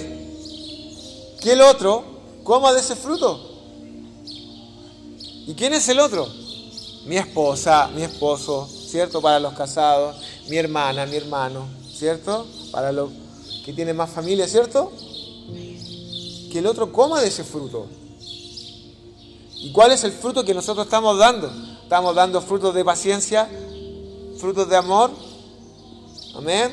[1.41, 2.05] Que el otro
[2.45, 3.51] coma de ese fruto.
[5.47, 6.29] ¿Y quién es el otro?
[7.07, 9.21] Mi esposa, mi esposo, ¿cierto?
[9.21, 10.15] Para los casados,
[10.47, 12.47] mi hermana, mi hermano, ¿cierto?
[12.71, 13.11] Para los
[13.65, 14.93] que tienen más familia, ¿cierto?
[16.55, 17.85] Que el otro coma de ese fruto.
[19.57, 21.51] ¿Y cuál es el fruto que nosotros estamos dando?
[21.83, 23.49] Estamos dando frutos de paciencia,
[24.37, 25.11] frutos de amor.
[26.33, 26.71] Amén.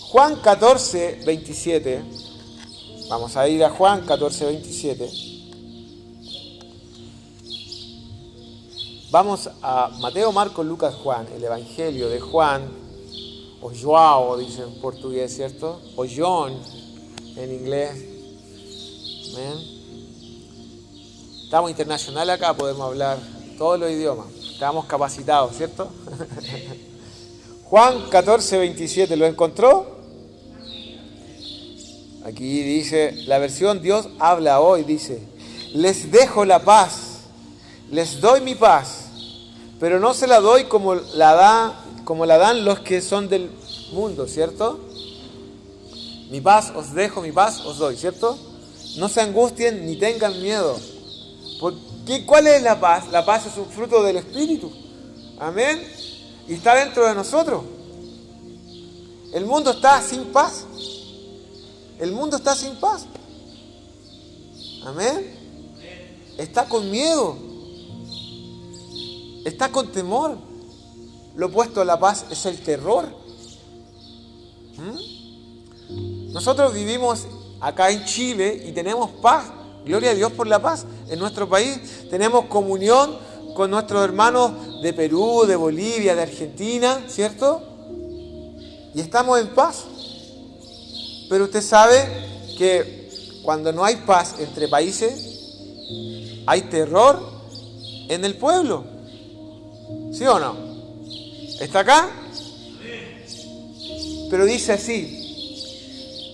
[0.00, 2.04] Juan 14, 27.
[3.10, 5.10] Vamos a ir a Juan 14, 27.
[9.10, 12.66] Vamos a Mateo, Marcos, Lucas, Juan, el Evangelio de Juan,
[13.60, 15.82] o Joao, dice en portugués, ¿cierto?
[15.96, 16.54] O John
[17.36, 18.15] en inglés.
[21.44, 23.18] Estamos internacional acá, podemos hablar
[23.58, 24.26] todos los idiomas.
[24.52, 25.88] Estamos capacitados, ¿cierto?
[27.64, 29.96] Juan 14, 27, ¿lo encontró?
[32.24, 35.22] Aquí dice, la versión Dios habla hoy, dice,
[35.72, 37.20] les dejo la paz,
[37.90, 39.06] les doy mi paz
[39.78, 43.50] pero no se la doy como la, da, como la dan los que son del
[43.92, 44.80] mundo, ¿cierto?
[46.30, 48.38] Mi paz os dejo, mi paz os doy, ¿cierto?
[48.96, 50.78] No se angustien ni tengan miedo.
[51.60, 53.10] Porque, ¿Cuál es la paz?
[53.10, 54.72] La paz es un fruto del Espíritu.
[55.38, 55.82] Amén.
[56.48, 57.62] Y está dentro de nosotros.
[59.32, 60.64] El mundo está sin paz.
[61.98, 63.06] El mundo está sin paz.
[64.84, 65.34] Amén.
[66.38, 67.46] Está con miedo
[69.46, 70.36] está con temor.
[71.36, 73.08] Lo opuesto a la paz es el terror.
[74.76, 76.32] ¿Mm?
[76.32, 77.26] Nosotros vivimos
[77.60, 79.46] acá en Chile y tenemos paz.
[79.84, 80.84] Gloria a Dios por la paz.
[81.08, 83.16] En nuestro país tenemos comunión
[83.54, 87.62] con nuestros hermanos de Perú, de Bolivia, de Argentina, ¿cierto?
[88.94, 89.84] Y estamos en paz.
[91.28, 92.04] Pero usted sabe
[92.58, 95.54] que cuando no hay paz entre países,
[96.46, 97.20] hay terror
[98.08, 98.84] en el pueblo.
[100.12, 100.56] ¿Sí o no?
[101.60, 102.10] ¿Está acá?
[104.28, 105.15] Pero dice así,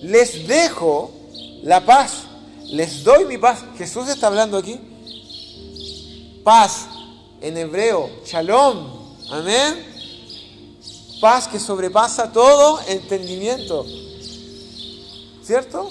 [0.03, 1.13] les dejo
[1.63, 2.25] la paz,
[2.67, 3.65] les doy mi paz.
[3.79, 4.79] Jesús está hablando aquí.
[6.45, 6.87] Paz
[7.41, 8.87] en hebreo, shalom.
[9.31, 9.93] Amén.
[11.21, 13.87] Paz que sobrepasa todo entendimiento.
[15.45, 15.91] ¿Cierto?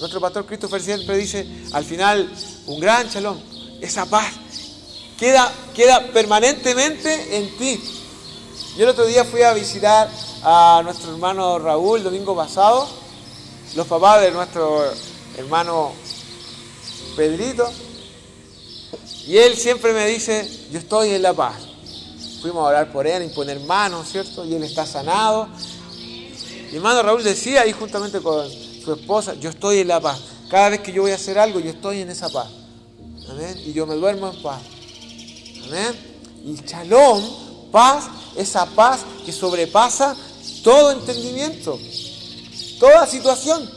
[0.00, 2.30] Nuestro pastor Christopher siempre dice, al final,
[2.66, 3.38] un gran shalom.
[3.80, 4.32] Esa paz
[5.18, 7.80] queda, queda permanentemente en ti.
[8.76, 10.10] Yo el otro día fui a visitar
[10.42, 12.86] a nuestro hermano Raúl el domingo pasado,
[13.76, 14.90] los papás de nuestro
[15.36, 15.92] hermano
[17.14, 17.70] Pedrito,
[19.26, 21.56] y él siempre me dice, yo estoy en la paz.
[22.40, 24.46] Fuimos a orar por él, imponer manos, ¿cierto?
[24.46, 25.48] Y él está sanado.
[26.70, 30.20] Mi hermano Raúl decía ahí juntamente con su esposa, yo estoy en la paz.
[30.48, 32.48] Cada vez que yo voy a hacer algo, yo estoy en esa paz.
[33.28, 33.60] Amén.
[33.66, 34.62] Y yo me duermo en paz.
[36.44, 38.04] Y shalom, paz,
[38.36, 40.16] esa paz que sobrepasa
[40.62, 41.78] todo entendimiento,
[42.78, 43.68] toda situación.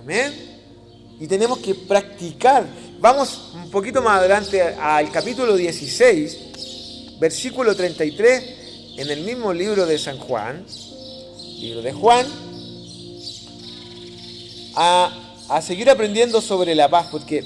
[0.00, 0.48] Amén.
[1.20, 2.66] Y tenemos que practicar.
[3.00, 8.44] Vamos un poquito más adelante al capítulo 16, versículo 33,
[8.98, 10.64] en el mismo libro de San Juan,
[11.58, 12.26] libro de Juan,
[14.74, 15.10] a,
[15.48, 17.44] a seguir aprendiendo sobre la paz, porque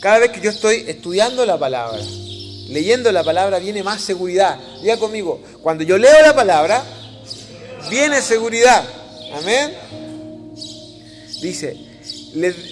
[0.00, 2.00] cada vez que yo estoy estudiando la palabra,
[2.68, 4.58] leyendo la palabra viene más seguridad.
[4.80, 6.84] Diga conmigo, cuando yo leo la palabra,
[7.90, 8.84] viene seguridad.
[9.34, 9.74] Amén.
[11.40, 11.76] Dice,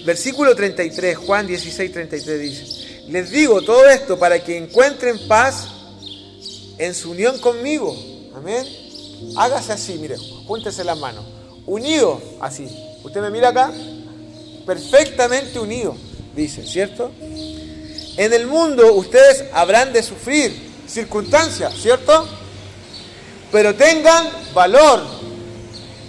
[0.05, 5.69] versículo 33, Juan 16, 33 dice, les digo todo esto para que encuentren paz
[6.77, 7.95] en su unión conmigo.
[8.35, 8.65] Amén.
[9.37, 11.25] Hágase así, mire, júntese las manos.
[11.65, 12.67] Unido, así.
[13.03, 13.71] Usted me mira acá,
[14.65, 15.95] perfectamente unido,
[16.35, 17.11] dice, ¿cierto?
[18.17, 20.53] En el mundo ustedes habrán de sufrir
[20.87, 22.27] circunstancias, ¿cierto?
[23.51, 25.05] Pero tengan valor,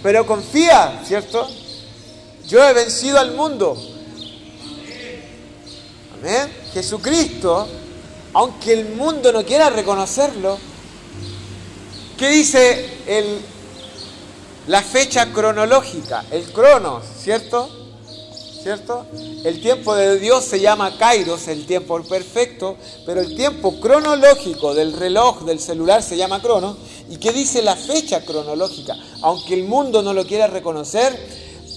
[0.01, 1.47] pero confía, ¿cierto?
[2.47, 3.77] Yo he vencido al mundo.
[6.19, 6.51] Amén.
[6.73, 7.67] Jesucristo,
[8.33, 10.57] aunque el mundo no quiera reconocerlo,
[12.17, 13.39] ¿qué dice el,
[14.67, 16.25] la fecha cronológica?
[16.31, 17.78] El cronos, ¿cierto?
[18.69, 19.03] ¿Cierto?
[19.43, 24.93] El tiempo de Dios se llama Kairos, el tiempo perfecto, pero el tiempo cronológico del
[24.93, 26.77] reloj, del celular, se llama crono.
[27.09, 28.95] ¿Y qué dice la fecha cronológica?
[29.23, 31.17] Aunque el mundo no lo quiera reconocer,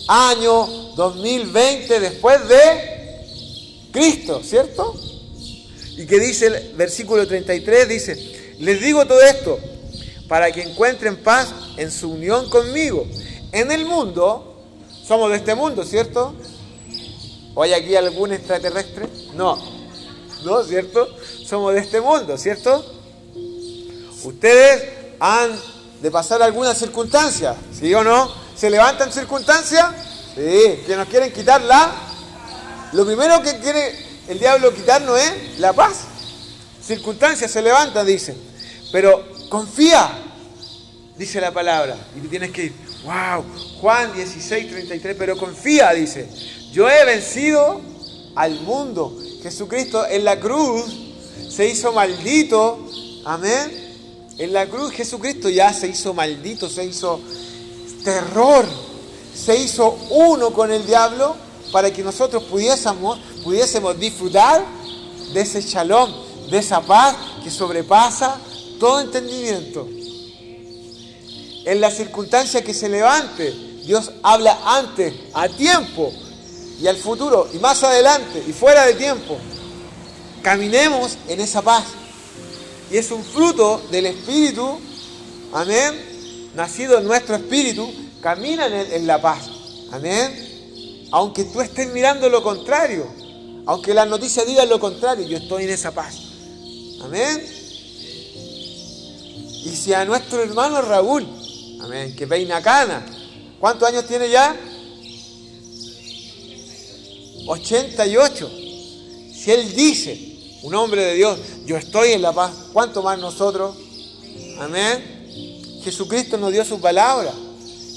[0.07, 4.95] año 2020 después de Cristo, ¿cierto?
[5.97, 9.59] Y que dice el versículo 33, dice, les digo todo esto
[10.29, 13.07] para que encuentren paz en su unión conmigo.
[13.51, 14.53] En el mundo,
[15.07, 16.35] somos de este mundo, ¿cierto?
[17.55, 19.09] ¿O hay aquí algún extraterrestre?
[19.35, 19.59] No,
[20.45, 21.09] no, ¿cierto?
[21.45, 22.85] Somos de este mundo, ¿cierto?
[24.25, 24.85] Ustedes
[25.21, 25.51] han
[26.01, 28.33] de pasar alguna circunstancia, ¿sí o no?
[28.57, 29.87] ¿Se levantan circunstancias?
[30.35, 31.93] Sí, que nos quieren quitar la...
[32.93, 33.95] Lo primero que quiere
[34.29, 36.05] el diablo quitarnos es la paz.
[36.83, 38.35] Circunstancias se levantan, dice.
[38.91, 40.11] Pero confía,
[41.17, 41.97] dice la palabra.
[42.17, 42.73] Y tú tienes que ir,
[43.05, 43.45] wow,
[43.81, 46.29] Juan 16, 33, pero confía, dice.
[46.73, 47.83] Yo he vencido
[48.35, 49.15] al mundo.
[49.43, 50.87] Jesucristo en la cruz
[51.51, 52.79] se hizo maldito.
[53.27, 54.35] Amén.
[54.39, 57.21] En la cruz Jesucristo ya se hizo maldito, se hizo
[58.03, 58.65] terror,
[59.35, 61.37] se hizo uno con el diablo
[61.71, 64.65] para que nosotros pudiésemos, pudiésemos disfrutar
[65.35, 66.11] de ese shalom,
[66.51, 68.41] de esa paz que sobrepasa
[68.81, 69.87] todo entendimiento.
[71.67, 73.53] En la circunstancia que se levante,
[73.85, 76.13] Dios habla antes, a tiempo
[76.83, 79.39] y al futuro, y más adelante, y fuera de tiempo.
[80.43, 81.85] Caminemos en esa paz.
[82.91, 84.81] Y es un fruto del Espíritu,
[85.53, 87.89] amén, nacido en nuestro Espíritu,
[88.21, 89.49] camina en, la paz.
[89.93, 91.09] Amén.
[91.13, 93.07] Aunque tú estés mirando lo contrario,
[93.65, 96.17] aunque las noticias digan lo contrario, yo estoy en esa paz.
[97.05, 97.47] Amén.
[99.65, 101.25] Y si a nuestro hermano Raúl,
[101.81, 103.07] amén, que peina cana,
[103.61, 104.57] ¿cuántos años tiene ya?
[107.47, 108.51] 88.
[109.35, 110.19] Si él dice,
[110.63, 113.77] un hombre de Dios, yo estoy en la paz, ¿cuánto más nosotros?
[114.59, 115.81] Amén.
[115.83, 117.33] Jesucristo nos dio su palabra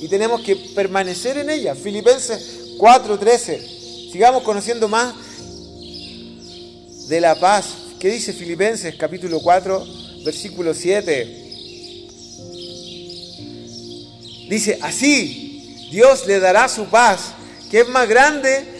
[0.01, 1.75] y tenemos que permanecer en ella.
[1.75, 4.11] Filipenses 4:13.
[4.11, 5.13] Sigamos conociendo más
[7.07, 7.65] de la paz.
[7.99, 9.85] ¿Qué dice Filipenses capítulo 4,
[10.23, 11.43] versículo 7?
[14.49, 17.33] Dice, así Dios le dará su paz,
[17.69, 18.74] que es más grande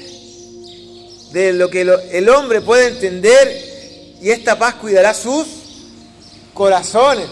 [1.36, 5.45] de lo que el hombre puede entender, y esta paz cuidará sus
[6.54, 7.28] corazones,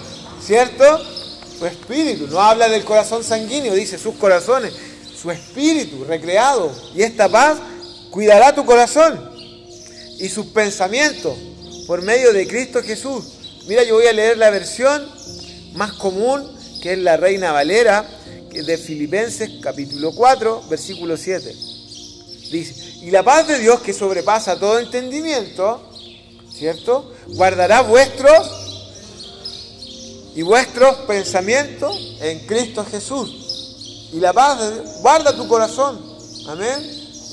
[0.46, 0.84] ¿cierto?
[1.58, 4.74] Su espíritu, no habla del corazón sanguíneo, dice sus corazones,
[5.16, 7.60] su espíritu recreado, y esta paz
[8.12, 9.32] cuidará tu corazón
[10.20, 11.38] y sus pensamientos
[11.88, 13.24] por medio de Cristo Jesús.
[13.68, 15.02] Mira, yo voy a leer la versión
[15.76, 16.46] más común,
[16.82, 18.06] que es la Reina Valera,
[18.52, 21.73] de Filipenses capítulo 4, versículo 7.
[22.54, 25.82] Dice, y la paz de Dios que sobrepasa todo entendimiento,
[26.54, 27.12] ¿cierto?
[27.30, 28.48] Guardará vuestros
[30.36, 34.10] y vuestros pensamientos en Cristo Jesús.
[34.14, 36.00] Y la paz de Dios, guarda tu corazón,
[36.48, 36.80] amén,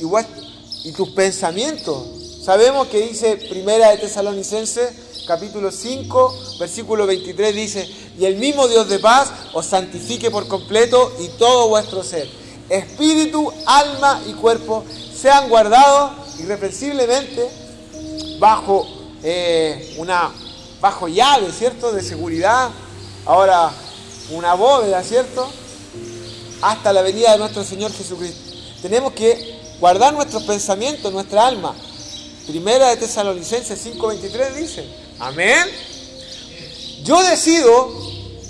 [0.00, 2.02] y, y tus pensamientos.
[2.42, 4.90] Sabemos que dice Primera de Tesalonicenses
[5.26, 11.12] capítulo 5, versículo 23 dice, y el mismo Dios de paz os santifique por completo
[11.20, 12.26] y todo vuestro ser.
[12.70, 14.84] Espíritu, alma y cuerpo
[15.20, 17.46] sean guardados irreprensiblemente
[18.38, 18.86] bajo
[19.22, 20.32] eh, una
[20.80, 21.92] bajo llave, ¿cierto?
[21.92, 22.70] De seguridad.
[23.26, 23.70] Ahora
[24.30, 25.46] una bóveda, ¿cierto?
[26.62, 28.40] Hasta la venida de nuestro Señor Jesucristo.
[28.80, 31.74] Tenemos que guardar nuestros pensamientos, nuestra alma.
[32.46, 34.84] Primera de Tesalonicenses 5:23 dice,
[35.18, 35.66] Amén.
[37.04, 37.92] Yo decido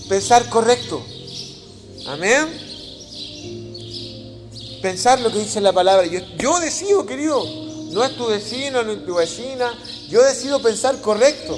[0.09, 1.03] pensar correcto.
[2.07, 2.70] Amén.
[4.83, 6.07] Pensar lo que dice la palabra.
[6.07, 7.45] Yo, yo decido, querido.
[7.91, 9.73] No es tu vecino, no es tu vecina.
[10.09, 11.55] Yo decido pensar correcto.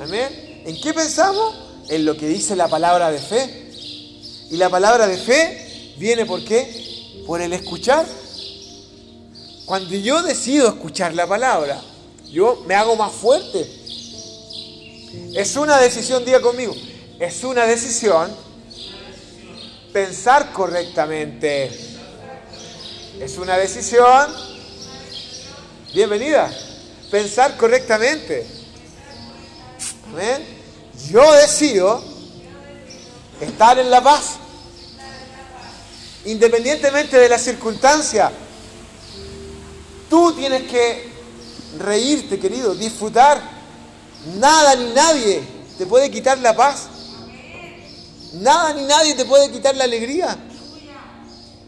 [0.00, 0.62] Amén.
[0.66, 1.54] ¿En qué pensamos?
[1.88, 3.70] En lo que dice la palabra de fe.
[4.50, 7.22] Y la palabra de fe viene por qué?
[7.26, 8.06] Por el escuchar.
[9.66, 11.80] Cuando yo decido escuchar la palabra,
[12.30, 13.80] yo me hago más fuerte
[15.34, 16.74] es una decisión, diga conmigo,
[17.18, 18.30] es una decisión
[19.92, 21.89] pensar correctamente.
[23.20, 24.34] Es una decisión,
[25.92, 26.50] bienvenida,
[27.10, 28.46] pensar correctamente.
[31.10, 32.02] Yo decido
[33.40, 34.36] estar en la paz,
[36.24, 38.32] independientemente de la circunstancia.
[40.08, 41.12] Tú tienes que
[41.78, 43.60] reírte, querido, disfrutar
[44.38, 45.42] Nada ni nadie
[45.78, 46.88] te puede quitar la paz.
[48.34, 50.38] Nada ni nadie te puede quitar la alegría.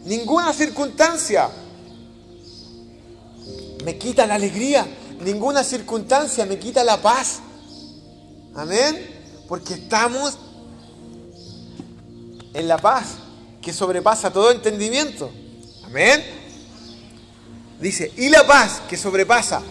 [0.05, 1.49] Ninguna circunstancia.
[3.83, 4.85] me quita la alegría.
[5.23, 7.39] Ninguna circunstancia me quita la paz.
[8.55, 9.43] Amén.
[9.47, 10.37] Porque estamos
[12.53, 13.15] en la paz
[13.61, 15.31] que sobrepasa todo entendimiento.
[15.85, 16.23] Amén.
[17.79, 19.61] Dice, y la paz que sobrepasa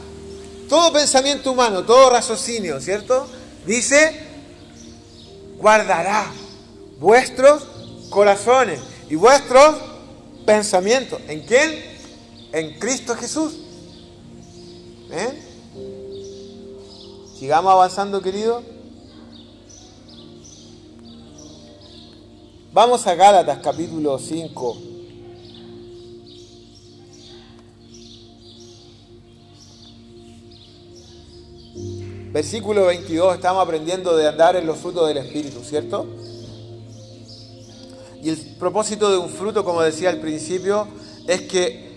[0.68, 3.26] todo pensamiento humano, todo raciocinio, ¿cierto?
[3.66, 4.26] Dice,
[5.58, 6.26] guardará
[6.98, 7.64] vuestros
[8.08, 8.80] corazones
[9.10, 9.91] y vuestros
[10.44, 11.20] pensamientos.
[11.28, 11.72] ¿En quién?
[12.52, 13.54] En Cristo Jesús.
[15.10, 15.42] ¿Eh?
[17.38, 18.62] Sigamos avanzando, querido.
[22.72, 24.76] Vamos a Gálatas capítulo 5.
[32.32, 36.06] Versículo 22, estamos aprendiendo de andar en los frutos del Espíritu, ¿cierto?
[38.22, 40.86] Y el propósito de un fruto, como decía al principio,
[41.26, 41.90] es que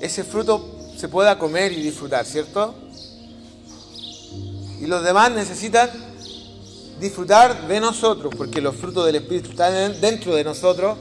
[0.00, 0.64] ese fruto
[0.96, 2.74] se pueda comer y disfrutar, ¿cierto?
[4.80, 5.90] Y los demás necesitan
[7.00, 10.96] disfrutar de nosotros, porque los frutos del Espíritu están dentro de nosotros.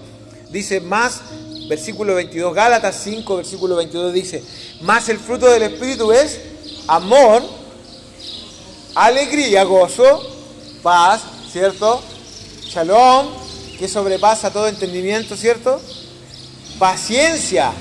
[0.50, 1.22] Dice más,
[1.70, 4.44] versículo 22, Gálatas 5, versículo 22 dice,
[4.82, 6.40] más el fruto del Espíritu es
[6.88, 7.44] amor,
[8.96, 10.22] alegría, gozo,
[10.82, 11.22] paz,
[11.52, 12.02] ¿cierto?
[12.64, 13.47] Shalom,
[13.78, 15.80] que sobrepasa todo entendimiento, ¿cierto?
[16.80, 17.72] Paciencia.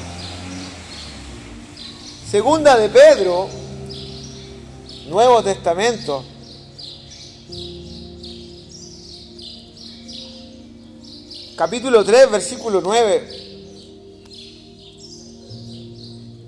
[2.31, 3.49] Segunda de Pedro,
[5.07, 6.25] Nuevo Testamento.
[11.57, 13.45] Capítulo 3, versículo 9.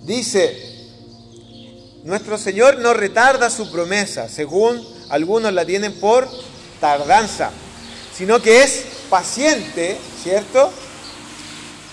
[0.02, 0.86] Dice,
[2.04, 6.28] nuestro Señor no retarda su promesa, según algunos la tienen por
[6.80, 7.50] tardanza,
[8.14, 10.70] sino que es paciente, ¿cierto?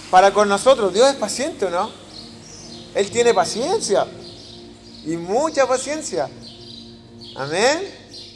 [0.10, 0.94] Para con nosotros.
[0.94, 1.92] Dios es paciente, ¿o no?
[2.94, 4.06] Él tiene paciencia.
[5.06, 6.30] Y mucha paciencia.
[7.36, 7.80] Amén.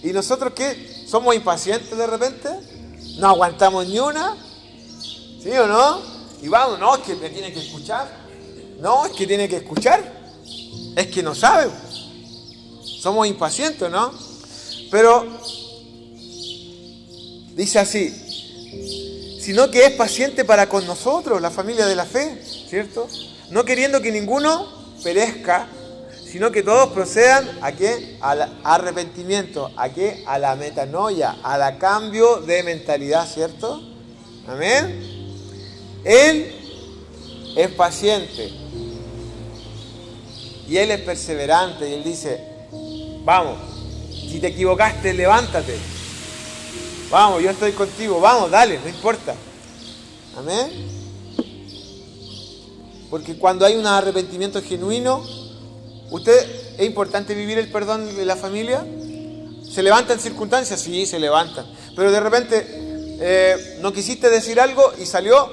[0.03, 1.05] ¿Y nosotros qué?
[1.07, 2.49] ¿Somos impacientes de repente?
[3.17, 4.37] ¿No aguantamos ni una?
[5.41, 6.01] ¿Sí o no?
[6.41, 8.09] Y vamos, no, es que me tiene que escuchar.
[8.79, 10.19] No, es que tiene que escuchar
[10.95, 11.71] es que no sabe.
[12.83, 14.11] Somos impacientes, ¿no?
[14.91, 15.25] Pero
[17.55, 18.13] dice así,
[19.39, 23.07] sino que es paciente para con nosotros, la familia de la fe, ¿cierto?
[23.49, 24.67] No queriendo que ninguno
[25.03, 25.67] perezca,
[26.23, 28.17] sino que todos procedan a qué?
[28.21, 30.23] Al arrepentimiento, a qué?
[30.27, 33.81] A la metanoia, al cambio de mentalidad, ¿cierto?
[34.47, 35.01] Amén.
[36.03, 36.55] Él
[37.55, 38.51] es paciente,
[40.69, 42.39] y Él es perseverante y Él dice,
[43.23, 43.57] vamos,
[44.11, 45.75] si te equivocaste, levántate.
[47.09, 49.33] Vamos, yo estoy contigo, vamos, dale, no importa.
[50.37, 50.69] Amén.
[53.09, 55.25] Porque cuando hay un arrepentimiento genuino,
[56.11, 58.85] ¿usted es importante vivir el perdón de la familia?
[59.67, 60.79] ¿Se levantan circunstancias?
[60.79, 61.65] Sí, se levantan.
[61.95, 62.65] Pero de repente
[63.19, 65.51] eh, no quisiste decir algo y salió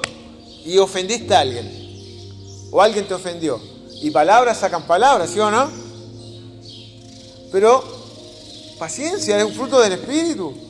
[0.63, 2.67] y ofendiste a alguien.
[2.71, 3.59] O alguien te ofendió.
[4.03, 5.71] Y palabras sacan palabras, ¿sí o no?
[7.51, 7.83] Pero
[8.77, 10.66] paciencia es un fruto del Espíritu.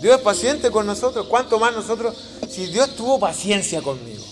[0.00, 1.26] Dios es paciente con nosotros.
[1.28, 2.14] ¿Cuánto más nosotros?
[2.48, 4.22] Si Dios tuvo paciencia conmigo.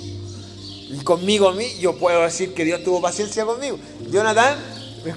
[0.88, 3.78] Y conmigo a mí, yo puedo decir que Dios tuvo paciencia conmigo.
[4.10, 4.56] Jonathan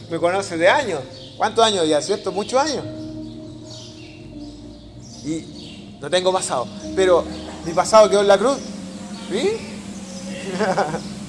[0.09, 1.01] me, conoce de años.
[1.37, 2.31] ¿Cuántos años ya, cierto?
[2.31, 2.83] Muchos años.
[5.23, 6.67] Y no tengo pasado.
[6.95, 7.23] Pero
[7.65, 8.57] mi pasado quedó en la cruz.
[9.31, 9.51] ¿Sí?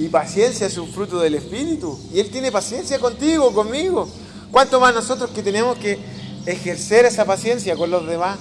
[0.00, 1.98] Y paciencia es un fruto del Espíritu.
[2.10, 4.08] Y Él tiene paciencia contigo, conmigo.
[4.50, 5.98] ¿Cuánto más nosotros que tenemos que
[6.46, 8.38] ejercer esa paciencia con los demás?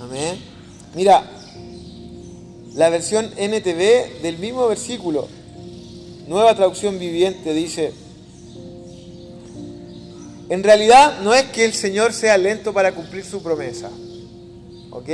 [0.00, 0.38] Amén.
[0.94, 1.24] Mira,
[2.74, 5.28] la versión NTV del mismo versículo,
[6.26, 7.92] nueva traducción viviente, dice,
[10.48, 13.90] en realidad no es que el Señor sea lento para cumplir su promesa.
[14.90, 15.08] ¿Ok?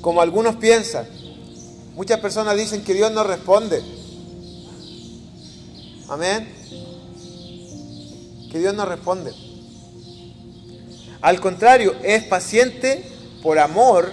[0.00, 1.06] como algunos piensan.
[1.94, 3.82] Muchas personas dicen que Dios no responde.
[6.08, 6.48] Amén.
[8.50, 9.32] Que Dios no responde.
[11.20, 13.04] Al contrario, es paciente
[13.42, 14.12] por amor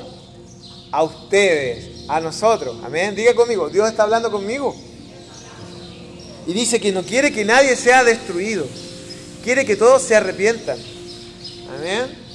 [0.91, 2.77] a ustedes, a nosotros.
[2.83, 3.15] Amén.
[3.15, 4.75] Diga conmigo, Dios está hablando conmigo.
[6.47, 8.65] Y dice que no quiere que nadie sea destruido.
[9.43, 10.77] Quiere que todos se arrepientan.
[11.77, 12.25] Amén.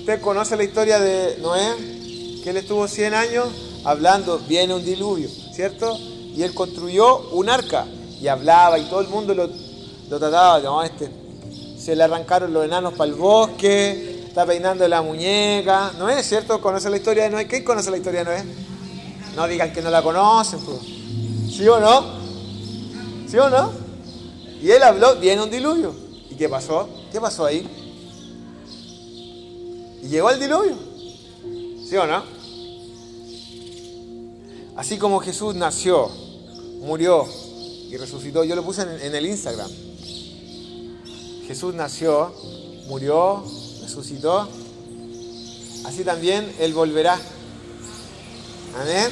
[0.00, 3.48] Usted conoce la historia de Noé, que él estuvo 100 años
[3.84, 5.98] hablando, viene un diluvio, ¿cierto?
[6.34, 7.86] Y él construyó un arca
[8.20, 9.48] y hablaba y todo el mundo lo,
[10.18, 11.10] trataba, no, este,
[11.78, 15.92] se le arrancaron los enanos para el bosque, está peinando la muñeca.
[15.98, 16.60] ¿No es cierto?
[16.60, 17.46] ¿Conoce la historia de Noé?
[17.46, 18.44] ¿Quién conoce la historia de Noé?
[19.36, 20.60] No digan que no la conocen.
[20.60, 20.78] Pues.
[21.54, 22.20] ¿Sí o no?
[23.26, 23.72] ¿Sí o no?
[24.62, 25.94] Y él habló, viene un diluvio.
[26.30, 26.88] ¿Y qué pasó?
[27.10, 27.66] ¿Qué pasó ahí?
[30.02, 30.76] Y llegó el diluvio.
[31.88, 32.39] ¿Sí o no?
[34.80, 36.08] Así como Jesús nació,
[36.80, 37.28] murió
[37.90, 39.70] y resucitó, yo lo puse en, el Instagram.
[41.46, 42.32] Jesús nació,
[42.86, 43.44] murió,
[43.82, 44.48] resucitó.
[45.84, 47.20] Así también Él volverá.
[48.80, 49.10] Amén.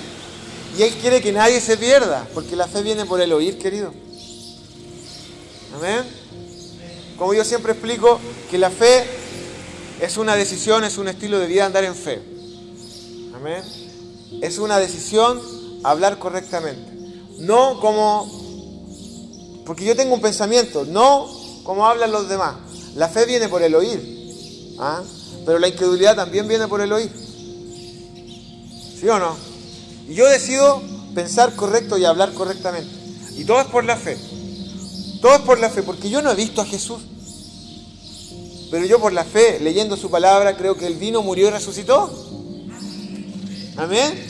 [0.78, 3.92] Y Él quiere que nadie se pierda, porque la fe viene por el oír, querido.
[5.76, 6.02] Amén.
[7.18, 8.18] Como yo siempre explico,
[8.50, 9.04] que la fe
[10.00, 12.22] es una decisión, es un estilo de vida andar en fe.
[13.34, 13.62] Amén.
[14.40, 16.92] Es una decisión hablar correctamente.
[17.38, 18.28] No como,
[19.64, 21.28] porque yo tengo un pensamiento, no
[21.62, 22.56] como hablan los demás.
[22.94, 25.02] La fe viene por el oír, ¿ah?
[25.46, 27.10] pero la incredulidad también viene por el oír.
[29.00, 29.36] ¿Sí o no?
[30.08, 30.82] Y yo decido
[31.14, 32.90] pensar correcto y hablar correctamente.
[33.36, 34.16] Y todo es por la fe.
[35.20, 37.00] Todo es por la fe, porque yo no he visto a Jesús.
[38.70, 42.10] Pero yo por la fe, leyendo su palabra, creo que Él vino, murió y resucitó.
[43.76, 44.27] Amén.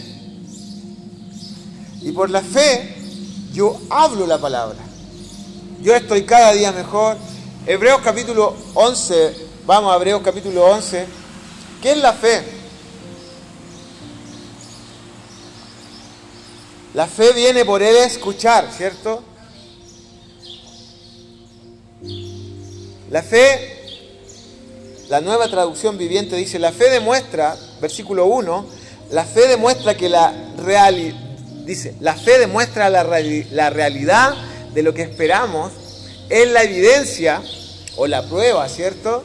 [2.00, 2.94] Y por la fe
[3.52, 4.78] yo hablo la palabra.
[5.82, 7.16] Yo estoy cada día mejor.
[7.66, 9.34] Hebreos capítulo 11,
[9.66, 11.06] vamos a Hebreos capítulo 11.
[11.82, 12.42] ¿Qué es la fe?
[16.94, 19.22] La fe viene por el escuchar, ¿cierto?
[23.10, 23.76] La fe,
[25.08, 28.66] la nueva traducción viviente dice, la fe demuestra, versículo 1,
[29.10, 31.27] la fe demuestra que la realidad
[31.68, 34.34] Dice, la fe demuestra la, realidad
[34.72, 35.70] de lo que esperamos,
[36.30, 37.42] es la evidencia
[37.96, 39.22] o la prueba, ¿cierto?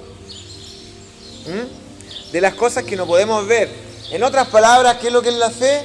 [1.47, 2.33] ¿Mm?
[2.33, 3.69] De las cosas que no podemos ver.
[4.11, 5.83] En otras palabras, ¿qué es lo que es la fe?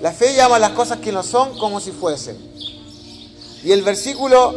[0.00, 2.38] La fe llama a las cosas que no son como si fuesen.
[3.64, 4.54] Y el versículo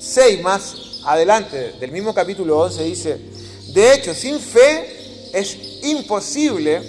[0.00, 3.20] 6 más adelante del mismo capítulo 11 dice,
[3.74, 6.80] de hecho, sin fe es imposible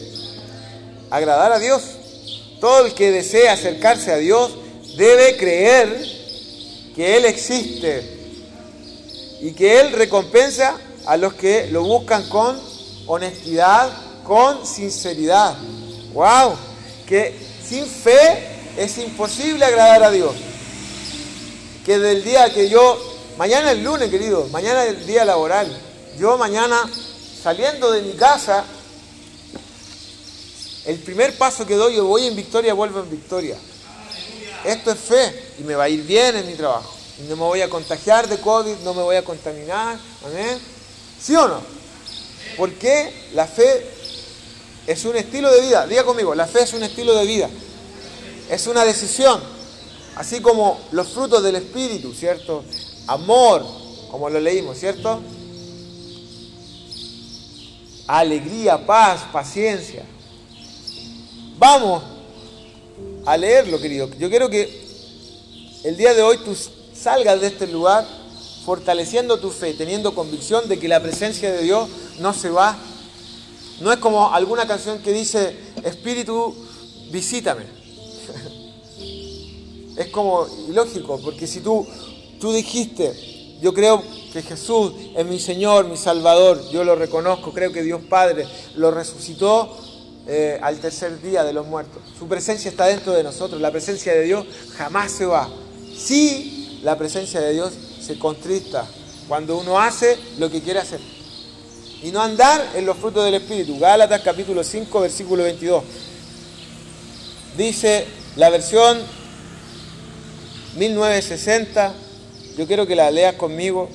[1.09, 1.96] agradar a Dios.
[2.59, 4.51] Todo el que desea acercarse a Dios
[4.97, 6.01] debe creer
[6.95, 8.17] que Él existe
[9.41, 12.59] y que Él recompensa a los que lo buscan con
[13.05, 13.91] honestidad,
[14.23, 15.55] con sinceridad.
[16.13, 16.55] ¡Wow!
[17.07, 20.33] Que sin fe es imposible agradar a Dios.
[21.85, 22.97] Que del día que yo,
[23.37, 25.67] mañana es lunes, querido, mañana es el día laboral.
[26.17, 26.89] Yo mañana,
[27.41, 28.65] saliendo de mi casa,
[30.87, 33.57] el primer paso que doy, yo voy en victoria, vuelvo en victoria.
[34.63, 36.95] Esto es fe y me va a ir bien en mi trabajo.
[37.27, 39.99] no me voy a contagiar de COVID, no me voy a contaminar.
[40.25, 40.57] ¿Amén?
[41.19, 41.61] ¿Sí o no?
[42.55, 43.85] Porque la fe
[44.87, 45.85] es un estilo de vida.
[45.87, 47.49] Diga conmigo, la fe es un estilo de vida.
[48.49, 49.41] Es una decisión.
[50.15, 52.63] Así como los frutos del Espíritu, ¿cierto?
[53.07, 53.65] Amor,
[54.09, 55.19] como lo leímos, ¿cierto?
[58.07, 60.05] Alegría, paz, paciencia.
[61.57, 62.03] Vamos
[63.25, 64.07] a leerlo, querido.
[64.19, 64.85] Yo quiero que
[65.83, 66.55] el día de hoy tú
[66.93, 68.05] salgas de este lugar
[68.63, 71.89] fortaleciendo tu fe, teniendo convicción de que la presencia de Dios
[72.19, 72.77] no se va.
[73.81, 76.53] No es como alguna canción que dice, Espíritu,
[77.11, 77.63] visítame.
[79.97, 81.87] es como ilógico, porque si tú,
[82.39, 87.71] tú dijiste, yo creo que Jesús es mi Señor, mi Salvador, yo lo reconozco, creo
[87.71, 88.45] que Dios Padre
[88.75, 89.86] lo resucitó,
[90.27, 92.01] eh, al tercer día de los muertos.
[92.19, 93.61] Su presencia está dentro de nosotros.
[93.61, 95.49] La presencia de Dios jamás se va.
[95.97, 97.71] Si la presencia de Dios
[98.05, 98.85] se contrista
[99.27, 100.99] cuando uno hace lo que quiere hacer.
[102.03, 103.79] Y no andar en los frutos del Espíritu.
[103.79, 105.83] Gálatas capítulo 5, versículo 22.
[107.57, 108.05] Dice
[108.35, 108.99] la versión
[110.75, 111.93] 1960.
[112.57, 113.89] Yo quiero que la leas conmigo.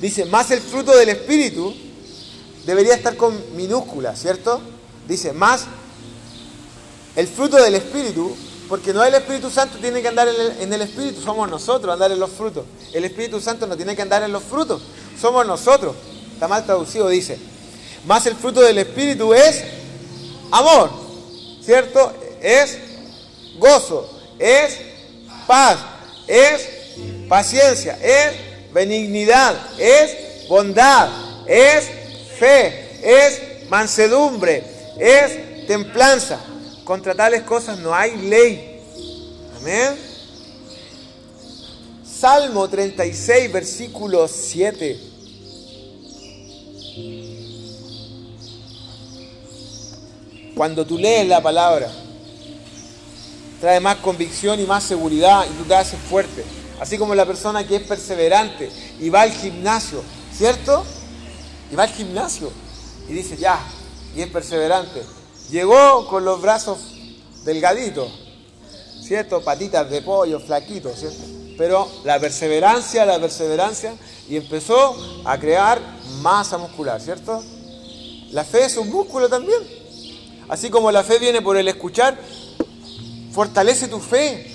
[0.00, 1.74] Dice, más el fruto del Espíritu
[2.66, 4.60] debería estar con minúscula, ¿cierto?
[5.08, 5.66] Dice, más
[7.14, 8.36] el fruto del Espíritu,
[8.68, 12.18] porque no el Espíritu Santo tiene que andar en el, Espíritu, somos nosotros andar en
[12.18, 12.64] los frutos.
[12.92, 14.82] El Espíritu Santo no tiene que andar en los frutos,
[15.18, 15.94] somos nosotros.
[16.34, 17.38] Está mal traducido, dice.
[18.04, 19.64] Más el fruto del Espíritu es
[20.50, 20.90] amor,
[21.62, 22.12] ¿cierto?
[22.42, 22.78] Es
[23.58, 24.78] gozo, es
[25.46, 25.78] paz,
[26.26, 26.68] es
[27.28, 31.08] paciencia, es benignidad, es bondad,
[31.46, 31.95] es
[32.38, 34.62] fe, es mansedumbre,
[34.98, 36.40] es templanza.
[36.84, 38.80] Contra tales cosas no hay ley.
[39.60, 39.96] Amén.
[42.04, 44.98] Salmo 36, versículo 7.
[50.56, 51.90] Cuando tú lees la palabra,
[53.60, 56.44] trae más convicción y más seguridad y tú te haces fuerte.
[56.80, 60.84] Así como la persona que es perseverante y va al gimnasio, ¿cierto?
[61.70, 62.50] Y va al gimnasio
[63.08, 63.58] y dice, ya,
[64.14, 65.02] y es perseverante.
[65.50, 66.78] Llegó con los brazos
[67.44, 68.10] delgaditos,
[69.02, 69.42] ¿cierto?
[69.42, 71.22] Patitas de pollo, flaquitos, ¿cierto?
[71.56, 73.94] Pero la perseverancia, la perseverancia,
[74.28, 75.80] y empezó a crear
[76.20, 77.42] masa muscular, ¿cierto?
[78.32, 79.62] La fe es un músculo también.
[80.48, 82.18] Así como la fe viene por el escuchar,
[83.32, 84.52] fortalece tu fe.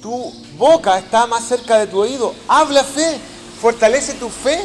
[0.00, 2.34] Tu boca está más cerca de tu oído.
[2.48, 3.18] Habla fe,
[3.60, 4.62] fortalece tu fe.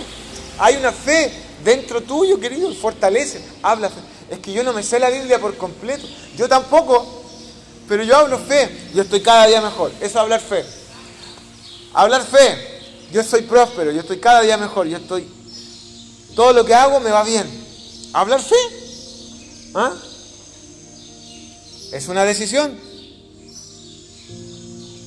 [0.60, 1.32] Hay una fe
[1.64, 4.00] dentro tuyo, querido, fortalece, habla fe.
[4.30, 6.06] Es que yo no me sé la Biblia por completo.
[6.38, 7.24] Yo tampoco,
[7.88, 8.70] pero yo hablo fe.
[8.94, 9.92] Yo estoy cada día mejor.
[9.98, 10.64] Eso es hablar fe.
[11.94, 12.80] Hablar fe.
[13.12, 15.28] Yo soy próspero, yo estoy cada día mejor, yo estoy...
[16.36, 17.50] Todo lo que hago me va bien.
[18.14, 18.56] Hablar fe.
[19.74, 19.94] ¿Ah?
[21.92, 22.78] Es una decisión.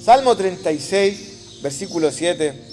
[0.05, 2.72] Salmo 36, versículo 7.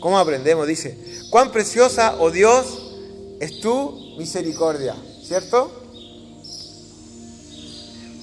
[0.00, 0.66] ¿Cómo aprendemos?
[0.66, 0.98] Dice,
[1.30, 2.66] cuán preciosa, oh Dios,
[3.40, 5.70] es tu misericordia, ¿cierto?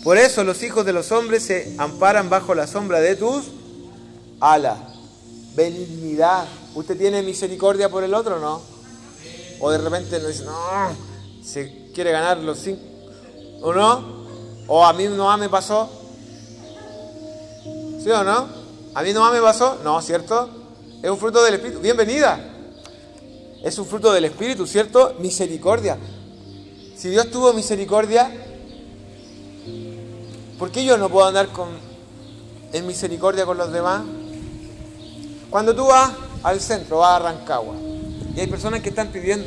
[0.04, 3.46] Por eso los hijos de los hombres se amparan bajo la sombra de tus
[4.40, 4.78] alas.
[5.56, 6.46] Benignidad.
[6.76, 8.62] ¿Usted tiene misericordia por el otro o no?
[9.60, 10.54] O de repente nos dice, no,
[11.44, 12.82] se quiere ganar los cinco.
[13.62, 14.26] ¿O no?
[14.68, 15.90] ¿O a mí no me pasó?
[18.04, 18.48] ¿Sí o no?
[18.94, 19.80] ¿A mí no me pasó?
[19.84, 20.65] No, ¿cierto?
[21.06, 21.82] Es un fruto del Espíritu.
[21.82, 22.40] Bienvenida.
[23.64, 25.14] Es un fruto del Espíritu, ¿cierto?
[25.20, 26.00] Misericordia.
[26.98, 28.32] Si Dios tuvo misericordia,
[30.58, 31.70] ¿por qué yo no puedo andar con,
[32.74, 34.02] en misericordia con los demás?
[35.52, 37.76] Cuando tú vas al centro, vas a Rancagua,
[38.36, 39.46] y hay personas que están pidiendo.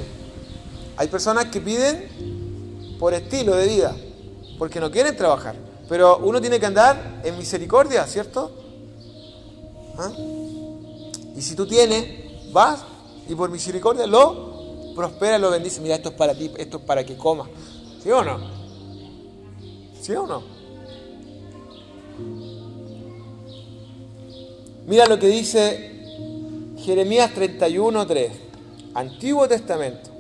[0.97, 3.97] Hay personas que piden por estilo de vida,
[4.61, 5.57] porque no quieren trabajar.
[5.89, 8.53] Pero uno tiene que andar en misericordia, ¿cierto?
[9.99, 10.13] ¿Ah?
[11.39, 12.05] Y si tú tienes,
[12.53, 12.81] vas
[13.29, 15.81] y por misericordia lo prospera, lo bendice.
[15.81, 17.49] Mira, esto es para ti, esto es para que comas.
[18.03, 18.41] ¿Sí o no?
[20.03, 20.43] ¿Sí o no?
[24.89, 28.33] Mira lo que dice Jeremías 31, 3.
[28.95, 30.11] Antiguo Testamento.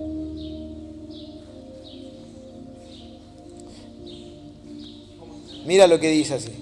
[5.67, 6.53] Mira lo que dice así.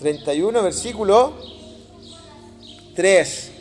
[0.00, 1.34] 31, versículo
[2.96, 3.52] 3.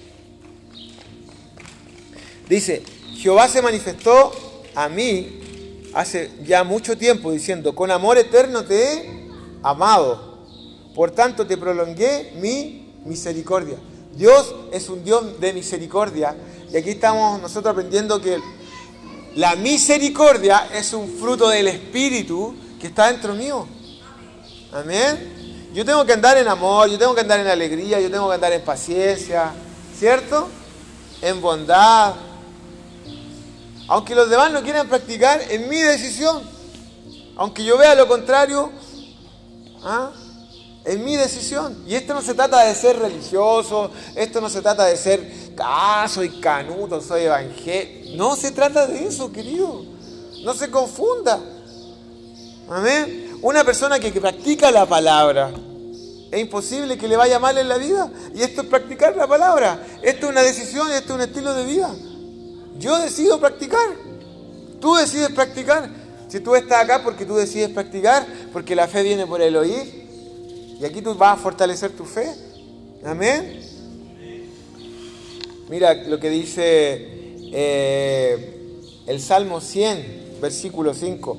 [2.47, 2.83] Dice,
[3.17, 4.31] Jehová se manifestó
[4.75, 5.41] a mí
[5.93, 9.29] hace ya mucho tiempo diciendo, con amor eterno te he
[9.63, 10.35] amado.
[10.93, 13.77] Por tanto te prolongué mi misericordia.
[14.15, 16.35] Dios es un Dios de misericordia
[16.71, 18.39] y aquí estamos nosotros aprendiendo que
[19.35, 23.67] la misericordia es un fruto del Espíritu que está dentro mío.
[24.71, 25.71] Amén.
[25.73, 28.35] Yo tengo que andar en amor, yo tengo que andar en alegría, yo tengo que
[28.35, 29.51] andar en paciencia,
[29.97, 30.47] ¿cierto?
[31.21, 32.13] En bondad.
[33.87, 36.41] Aunque los demás no quieran practicar, es mi decisión.
[37.35, 38.71] Aunque yo vea lo contrario,
[39.83, 40.11] ¿ah?
[40.83, 41.83] Es mi decisión.
[41.87, 46.07] Y esto no se trata de ser religioso, esto no se trata de ser, ah,
[46.09, 48.15] soy canuto, soy evangélico.
[48.15, 49.83] No se trata de eso, querido.
[50.43, 51.39] No se confunda.
[52.69, 53.39] Amén.
[53.41, 55.51] Una persona que practica la palabra,
[56.31, 58.11] es imposible que le vaya mal en la vida.
[58.33, 59.85] Y esto es practicar la palabra.
[60.01, 61.93] Esto es una decisión, esto es un estilo de vida.
[62.79, 63.87] Yo decido practicar.
[64.79, 65.89] Tú decides practicar.
[66.27, 70.05] Si tú estás acá porque tú decides practicar, porque la fe viene por el oír,
[70.79, 72.29] y aquí tú vas a fortalecer tu fe.
[73.03, 73.61] Amén.
[75.69, 77.07] Mira lo que dice
[77.51, 81.37] eh, el Salmo 100, versículo 5.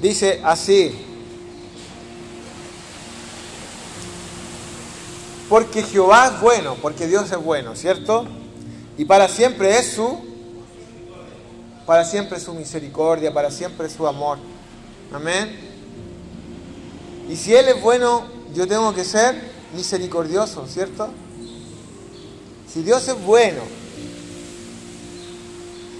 [0.00, 0.92] Dice así,
[5.48, 8.26] porque Jehová es bueno, porque Dios es bueno, ¿cierto?
[8.98, 10.24] Y para siempre es su
[11.86, 14.38] para siempre su misericordia, para siempre su amor.
[15.12, 15.56] Amén.
[17.28, 19.40] Y si Él es bueno, yo tengo que ser
[19.72, 21.08] misericordioso, ¿cierto?
[22.72, 23.62] Si Dios es bueno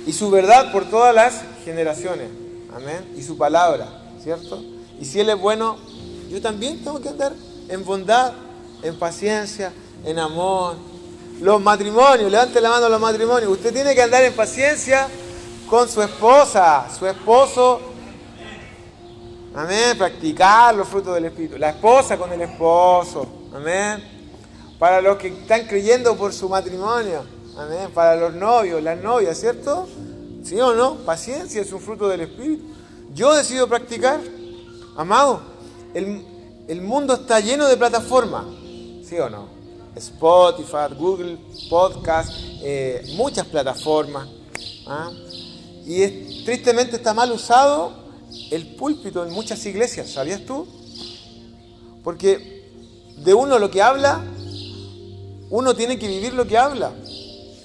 [0.06, 2.28] y su verdad por todas las generaciones,
[2.74, 3.88] amén, y su palabra,
[4.22, 4.62] ¿cierto?
[5.00, 5.76] Y si Él es bueno,
[6.28, 7.32] yo también tengo que andar
[7.68, 8.32] en bondad,
[8.82, 9.72] en paciencia,
[10.04, 10.76] en amor.
[11.40, 15.08] Los matrimonios, levante la mano los matrimonios, usted tiene que andar en paciencia
[15.68, 17.80] con su esposa, su esposo.
[19.54, 19.96] Amén.
[19.96, 21.58] Practicar los frutos del Espíritu.
[21.58, 23.26] La esposa con el esposo.
[23.54, 24.02] Amén.
[24.78, 27.24] Para los que están creyendo por su matrimonio.
[27.56, 27.90] Amén.
[27.92, 29.88] Para los novios, las novias, ¿cierto?
[30.44, 30.96] ¿Sí o no?
[30.96, 32.64] Paciencia es un fruto del Espíritu.
[33.14, 34.20] Yo decido practicar.
[34.96, 35.42] Amado,
[35.94, 36.24] el,
[36.68, 38.44] el mundo está lleno de plataformas.
[39.06, 39.46] ¿Sí o no?
[39.94, 41.38] Spotify, Google
[41.70, 42.30] Podcast,
[42.60, 44.28] eh, muchas plataformas.
[44.88, 45.12] ¿ah?
[45.86, 47.92] Y tristemente está mal usado
[48.50, 50.66] el púlpito en muchas iglesias, ¿sabías tú?
[52.02, 52.68] Porque
[53.18, 54.24] de uno lo que habla,
[55.50, 56.92] uno tiene que vivir lo que habla.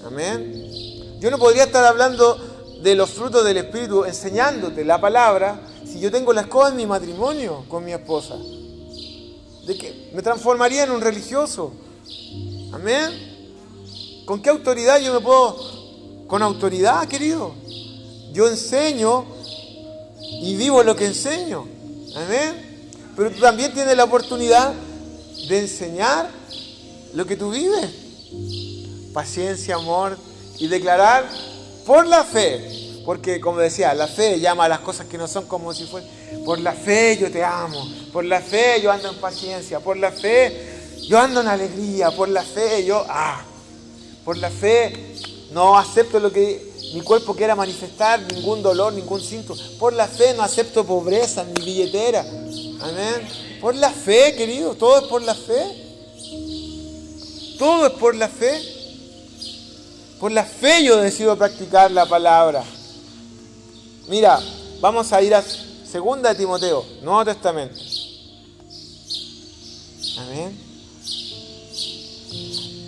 [0.05, 1.17] Amén.
[1.19, 2.37] Yo no podría estar hablando
[2.83, 6.85] de los frutos del Espíritu, enseñándote la palabra, si yo tengo la escoba en mi
[6.85, 8.35] matrimonio con mi esposa.
[9.65, 10.09] ¿De qué?
[10.13, 11.73] Me transformaría en un religioso.
[12.73, 14.23] Amén.
[14.25, 16.25] ¿Con qué autoridad yo me puedo?
[16.27, 17.53] Con autoridad, querido.
[18.31, 19.25] Yo enseño
[20.41, 21.67] y vivo lo que enseño.
[22.15, 22.89] Amén.
[23.15, 24.73] Pero tú también tienes la oportunidad
[25.47, 26.29] de enseñar
[27.13, 27.89] lo que tú vives.
[29.13, 30.17] Paciencia, amor
[30.57, 31.29] y declarar
[31.85, 33.01] por la fe.
[33.05, 36.09] Porque como decía, la fe llama a las cosas que no son como si fueran.
[36.45, 37.87] Por la fe yo te amo.
[38.11, 39.79] Por la fe yo ando en paciencia.
[39.79, 42.11] Por la fe yo ando en alegría.
[42.11, 43.05] Por la fe yo...
[43.07, 43.45] Ah,
[44.23, 45.15] por la fe
[45.51, 49.61] no acepto lo que mi cuerpo quiera manifestar, ningún dolor, ningún síntoma.
[49.79, 52.21] Por la fe no acepto pobreza ni billetera.
[52.21, 53.27] Amén.
[53.61, 55.63] Por la fe, querido, todo es por la fe.
[57.57, 58.59] Todo es por la fe.
[60.19, 62.63] Por la fe yo decido practicar la palabra.
[64.07, 64.39] Mira,
[64.79, 65.43] vamos a ir a
[65.91, 67.77] Segunda Timoteo, Nuevo Testamento.
[70.19, 70.57] Amén.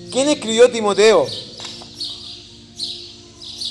[0.09, 1.27] ¿Quién escribió Timoteo?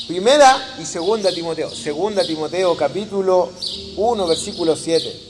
[0.07, 1.71] Primera y segunda Timoteo.
[1.71, 3.51] Segunda Timoteo capítulo
[3.97, 5.21] 1 versículo 7.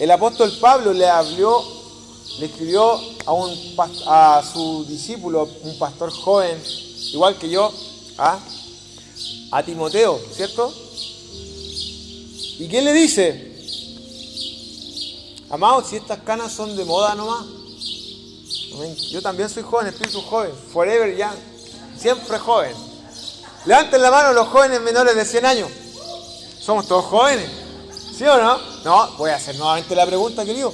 [0.00, 1.64] El apóstol Pablo le habló,
[2.40, 3.56] le escribió a, un,
[4.08, 6.60] a su discípulo, un pastor joven,
[7.12, 7.72] igual que yo,
[8.18, 8.40] ¿ah?
[9.50, 10.72] A Timoteo, ¿cierto?
[12.58, 13.50] ¿Y qué le dice?
[15.50, 17.44] Amados, si estas canas son de moda nomás.
[19.10, 21.34] Yo también soy joven, espíritu joven, forever young,
[21.98, 22.74] siempre joven.
[23.66, 25.70] Levanten la mano los jóvenes menores de 100 años.
[26.60, 27.50] ¿Somos todos jóvenes?
[28.16, 28.58] ¿Sí o no?
[28.84, 30.72] No, voy a hacer nuevamente la pregunta, querido.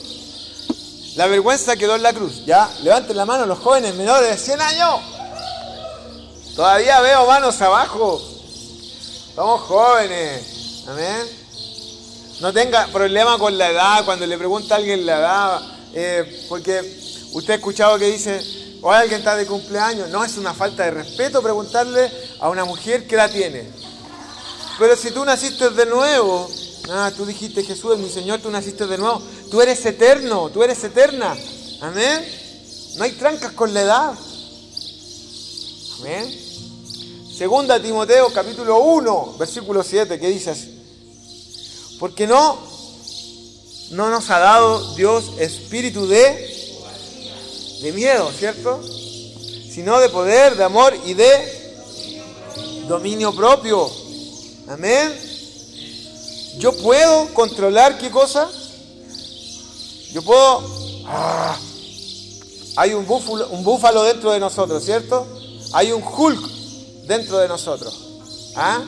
[1.17, 2.45] La vergüenza quedó en la cruz.
[2.45, 5.01] Ya, levanten la mano los jóvenes menores de 100 años.
[6.55, 8.21] Todavía veo manos abajo.
[9.37, 10.85] Somos jóvenes.
[10.89, 11.27] Amén.
[12.41, 15.61] No tenga problema con la edad cuando le pregunta a alguien la edad.
[15.93, 16.81] Eh, porque
[17.33, 18.41] usted ha escuchado que dice,
[18.81, 20.09] o alguien está de cumpleaños.
[20.09, 22.11] No es una falta de respeto preguntarle
[22.41, 23.69] a una mujer qué edad tiene.
[24.79, 26.51] Pero si tú naciste de nuevo,
[26.91, 29.21] ah, tú dijiste Jesús es mi Señor, tú naciste de nuevo.
[29.51, 31.37] Tú eres eterno, tú eres eterna.
[31.83, 32.27] Amén.
[32.97, 34.15] No hay trancas con la edad.
[36.01, 36.46] Amén.
[37.37, 40.73] Segunda Timoteo capítulo 1, versículo 7, ¿qué dice así?
[42.01, 42.57] Porque no,
[43.91, 46.23] no nos ha dado Dios espíritu de,
[47.83, 48.83] de miedo, ¿cierto?
[48.83, 51.75] Sino de poder, de amor y de
[52.89, 53.87] dominio propio.
[54.69, 55.15] Amén.
[56.57, 58.49] Yo puedo controlar qué cosa?
[60.11, 60.63] Yo puedo...
[61.05, 61.59] Ah,
[62.77, 65.27] hay un búfalo dentro de nosotros, ¿cierto?
[65.75, 66.56] Hay un Hulk
[67.07, 68.53] dentro de nosotros.
[68.57, 68.83] ¿Ah?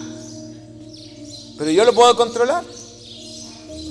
[1.57, 2.65] Pero yo lo puedo controlar.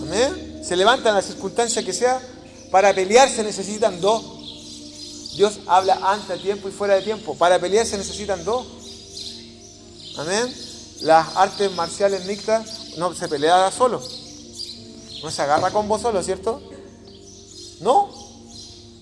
[0.01, 0.61] Amén.
[0.63, 2.21] Se levantan las circunstancias que sea.
[2.71, 4.23] Para pelear se necesitan dos.
[5.35, 7.35] Dios habla antes de tiempo y fuera de tiempo.
[7.35, 8.65] Para pelear se necesitan dos.
[10.17, 10.53] Amén.
[11.01, 14.01] Las artes marciales mixtas no se pelea solo.
[15.23, 16.61] No se agarra con vos solo, ¿cierto?
[17.81, 18.09] No.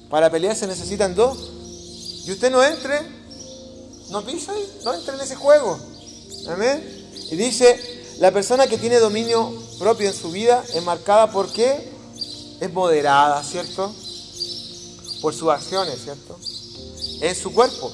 [0.10, 1.52] Para pelear se necesitan dos.
[2.26, 3.00] Y usted no entre,
[4.10, 5.80] no pisa ahí, no entre en ese juego.
[6.48, 7.08] Amén.
[7.32, 11.92] Y dice, la persona que tiene dominio propio en su vida es marcada por qué?
[12.62, 13.94] Es moderada, ¿cierto?
[15.22, 16.38] Por sus acciones, ¿cierto?
[17.22, 17.92] En su cuerpo.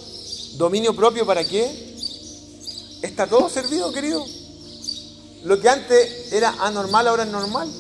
[0.57, 1.91] ¿Dominio propio para qué?
[3.01, 4.23] Está todo servido, querido.
[5.43, 7.71] Lo que antes era anormal ahora es normal.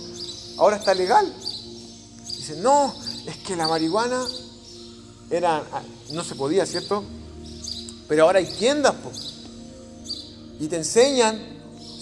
[0.57, 1.31] Ahora está legal.
[2.37, 2.93] Dice, no,
[3.27, 4.25] es que la marihuana
[5.29, 5.63] era,
[6.11, 7.03] no se podía, ¿cierto?
[8.11, 9.35] Pero ahora hay tiendas, pues.
[10.59, 11.39] Y te enseñan,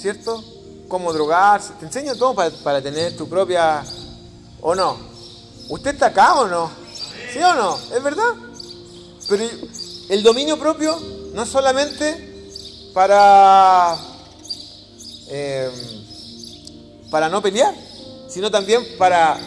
[0.01, 0.43] ¿cierto?
[0.87, 1.73] Cómo drogarse.
[1.79, 3.83] Te enseñan todo para, tener tu propia...
[4.59, 4.97] ¿O no?
[5.69, 6.71] ¿Usted está acá o no?
[7.31, 7.77] ¿Sí o no?
[7.95, 8.33] ¿Es verdad?
[9.29, 9.43] Pero
[10.09, 10.99] el dominio propio
[11.35, 13.95] no es solamente para...
[15.27, 15.69] Eh,
[17.11, 17.75] para no pelear,
[18.27, 19.39] sino también para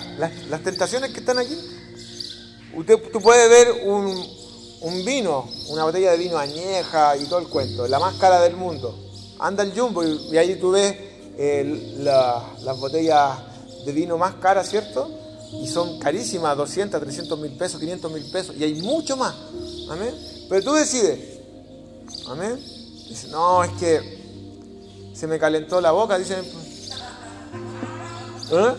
[0.49, 1.59] las, tentaciones que están aquí.
[2.77, 4.42] Usted, tú puedes ver un,
[5.05, 8.95] vino, una botella de vino añeja y todo el cuento, la más cara del mundo.
[9.39, 10.95] Anda el jumbo y, ahí tú ves
[11.99, 13.39] las botellas
[13.85, 15.11] de vino más caras, ¿cierto?
[15.53, 19.35] Y son carísimas, 200, 300 mil pesos, 500 mil pesos, y hay mucho más.
[19.91, 20.15] Amén.
[20.49, 21.41] Pero tú decides.
[22.29, 22.59] Amén.
[23.09, 26.45] Dice, no, es que se me calentó la boca, dicen.
[28.51, 28.75] ¿Eh?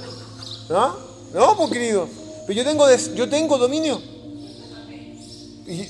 [0.69, 0.95] ¿No?
[1.33, 2.07] No, pues querido.
[2.47, 2.85] Pero yo tengo,
[3.15, 4.12] yo tengo dominio.
[5.67, 5.87] Y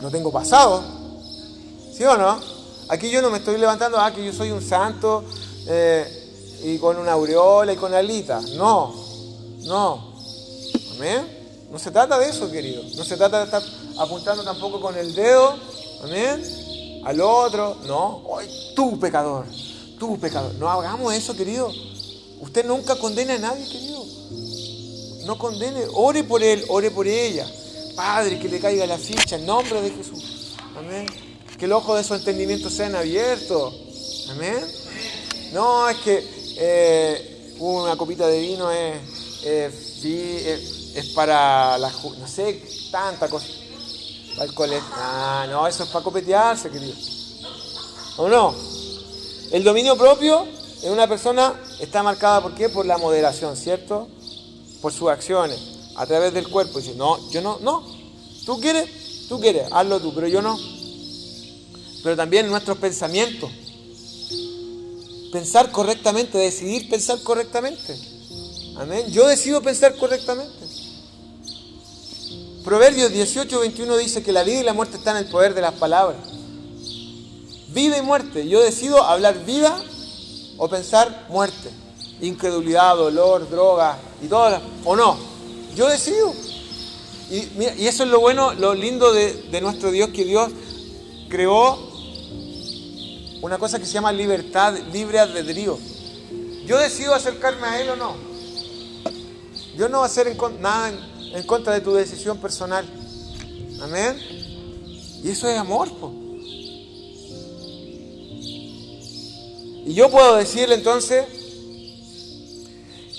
[0.00, 0.82] no tengo pasado.
[1.92, 2.40] ¿Sí o no?
[2.88, 5.24] Aquí yo no me estoy levantando, ah, que yo soy un santo
[5.66, 8.40] eh, y con una aureola y con alita.
[8.56, 8.94] No,
[9.62, 10.12] no.
[10.96, 11.40] Amén.
[11.70, 12.82] No se trata de eso, querido.
[12.96, 13.62] No se trata de estar
[13.98, 15.54] apuntando tampoco con el dedo.
[16.02, 17.02] Amén.
[17.04, 17.76] Al otro.
[17.86, 18.22] No.
[18.38, 19.46] Ay, tú, pecador.
[19.98, 20.54] Tú, pecador.
[20.54, 21.70] No hagamos eso, querido.
[22.40, 24.04] Usted nunca condena a nadie, querido.
[25.26, 25.84] No condene.
[25.94, 27.46] Ore por él, ore por ella.
[28.00, 30.54] Padre, que le caiga la ficha en nombre de Jesús.
[30.74, 31.04] Amén.
[31.58, 33.74] Que el ojo de su entendimiento sean abiertos.
[34.30, 34.58] Amén.
[35.52, 36.26] No, es que
[36.56, 38.96] eh, una copita de vino es,
[39.44, 41.92] es, para la...
[42.18, 43.48] No sé, tanta cosa.
[44.34, 44.82] Para el.
[44.94, 46.94] Ah, no, eso es para copetearse, querido.
[48.16, 48.54] ¿O no?
[49.52, 50.46] El dominio propio
[50.82, 52.70] en una persona está marcada por qué?
[52.70, 54.08] Por la moderación, ¿cierto?
[54.80, 55.69] Por sus acciones,
[56.00, 56.78] a través del cuerpo.
[56.78, 57.84] Dice, no, yo no, no.
[58.46, 58.88] Tú quieres,
[59.28, 60.58] tú quieres, hazlo tú, pero yo no.
[62.02, 63.50] Pero también nuestros pensamientos.
[65.30, 67.94] Pensar correctamente, decidir pensar correctamente.
[68.76, 69.10] Amén.
[69.10, 70.66] Yo decido pensar correctamente.
[72.64, 75.60] Proverbios 18, 21 dice que la vida y la muerte están en el poder de
[75.60, 76.18] las palabras.
[77.68, 78.48] Vida y muerte.
[78.48, 79.78] Yo decido hablar vida
[80.56, 81.70] o pensar muerte.
[82.22, 84.58] Incredulidad, dolor, droga y todo.
[84.86, 85.29] ¿O no?
[85.76, 86.34] Yo decido.
[87.30, 90.50] Y, eso es lo bueno, lo lindo de, nuestro Dios, que Dios
[91.28, 91.78] creó
[93.40, 95.78] una cosa que se llama libertad, libre albedrío.
[96.66, 98.16] Yo decido acercarme a Él o no.
[99.76, 100.92] Yo no voy a hacer nada
[101.32, 102.84] en, contra de tu decisión personal.
[103.80, 104.18] Amén.
[105.22, 105.88] Y eso es amor.
[109.86, 111.24] Y yo puedo decirle entonces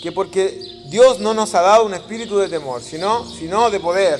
[0.02, 4.20] que porque Dios no nos ha dado un espíritu de temor, sino, sino de poder.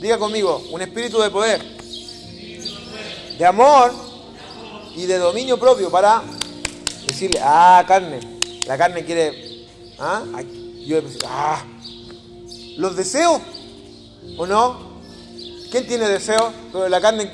[0.00, 1.62] Diga conmigo, un espíritu de poder,
[3.38, 3.92] de amor
[4.96, 6.24] y de dominio propio para
[7.06, 8.18] decirle, ah, carne,
[8.66, 9.68] la carne quiere,
[10.00, 10.24] ah,
[10.84, 11.62] yo ah,
[12.78, 13.40] los deseos,
[14.36, 15.00] ¿o no?
[15.70, 16.52] ¿Quién tiene deseo?
[16.72, 17.30] Pero la carne,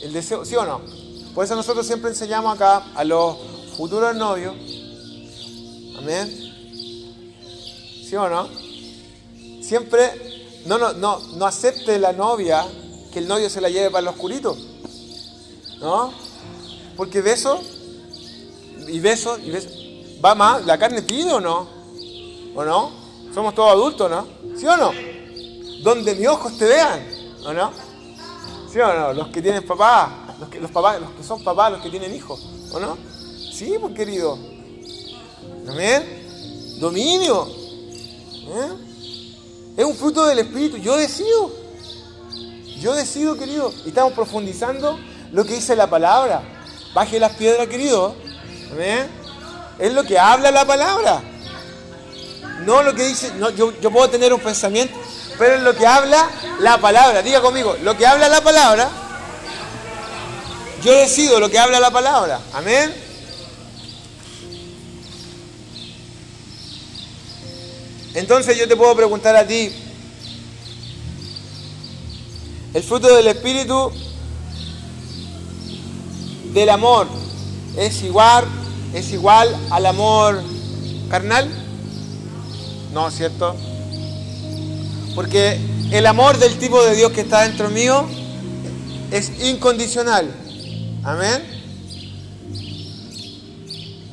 [0.00, 0.80] el deseo, ¿sí o no?
[1.34, 3.36] Por eso nosotros siempre enseñamos acá a los
[3.76, 4.54] futuro novio.
[5.98, 6.51] Amén.
[8.12, 8.46] ¿Sí o no?
[9.62, 12.62] Siempre no, no, no, no acepte la novia
[13.10, 14.54] que el novio se la lleve para el oscurito.
[15.80, 16.12] ¿No?
[16.94, 17.62] Porque beso
[18.86, 19.70] y beso y beso.
[20.22, 21.66] Va más, la carne pide o no?
[22.54, 22.90] ¿O no?
[23.32, 24.26] Somos todos adultos, ¿no?
[24.58, 24.92] ¿Sí o no?
[25.82, 27.02] Donde mis ojos te vean,
[27.46, 27.72] ¿o no?
[28.70, 29.14] ¿Sí o no?
[29.14, 32.14] Los que tienen papá, los que, los papás, los que son papás, los que tienen
[32.14, 32.98] hijos, ¿o no?
[33.54, 34.36] Sí, pues querido.
[35.66, 36.76] Amén.
[36.78, 37.61] Dominio.
[38.48, 38.72] ¿Eh?
[39.76, 40.76] Es un fruto del Espíritu.
[40.76, 41.52] Yo decido.
[42.78, 43.72] Yo decido, querido.
[43.84, 44.98] Y estamos profundizando
[45.32, 46.42] lo que dice la palabra.
[46.94, 48.14] Baje las piedras, querido.
[48.72, 49.08] Amén.
[49.78, 51.22] Es lo que habla la palabra.
[52.64, 53.32] No lo que dice.
[53.36, 54.94] No, yo, yo puedo tener un pensamiento,
[55.38, 56.28] pero es lo que habla
[56.60, 57.22] la palabra.
[57.22, 58.90] Diga conmigo, lo que habla la palabra.
[60.82, 62.40] Yo decido lo que habla la palabra.
[62.52, 63.01] Amén.
[68.14, 69.70] Entonces yo te puedo preguntar a ti,
[72.74, 73.90] ¿el fruto del Espíritu
[76.52, 77.06] del amor
[77.76, 78.44] es igual,
[78.92, 80.42] es igual al amor
[81.08, 81.48] carnal?
[82.92, 83.56] No, ¿cierto?
[85.14, 85.58] Porque
[85.90, 88.06] el amor del tipo de Dios que está dentro mío
[89.10, 90.30] es incondicional.
[91.02, 91.42] Amén.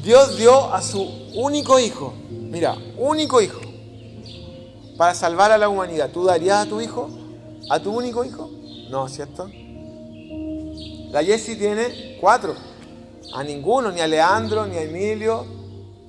[0.03, 1.01] Dios dio a su
[1.33, 3.59] único hijo, mira, único hijo,
[4.99, 6.09] para salvar a la humanidad.
[6.11, 7.09] ¿Tú darías a tu hijo?
[7.69, 8.49] ¿A tu único hijo?
[8.89, 9.49] No, ¿cierto?
[11.09, 12.53] La Jessie tiene cuatro.
[13.33, 15.45] A ninguno, ni a Leandro, ni a Emilio,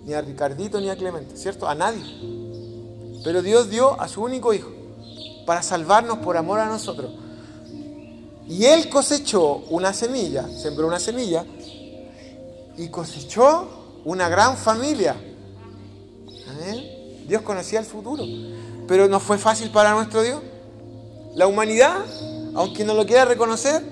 [0.04, 1.68] ni a Ricardito, ni a Clemente, ¿cierto?
[1.68, 2.02] A nadie.
[3.22, 4.72] Pero Dios dio a su único hijo
[5.46, 7.12] para salvarnos por amor a nosotros.
[8.48, 11.44] Y Él cosechó una semilla, sembró una semilla
[12.76, 13.68] y cosechó
[14.04, 15.14] una gran familia.
[17.28, 18.24] Dios conocía el futuro.
[18.90, 20.42] Pero no fue fácil para nuestro Dios.
[21.36, 22.04] La humanidad,
[22.56, 23.84] aunque no lo quiera reconocer,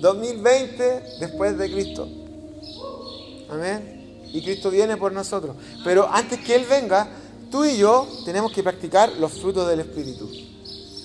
[0.00, 2.08] 2020 después de Cristo.
[3.48, 4.24] Amén.
[4.32, 5.54] Y Cristo viene por nosotros.
[5.84, 7.10] Pero antes que Él venga,
[7.48, 10.28] tú y yo tenemos que practicar los frutos del Espíritu.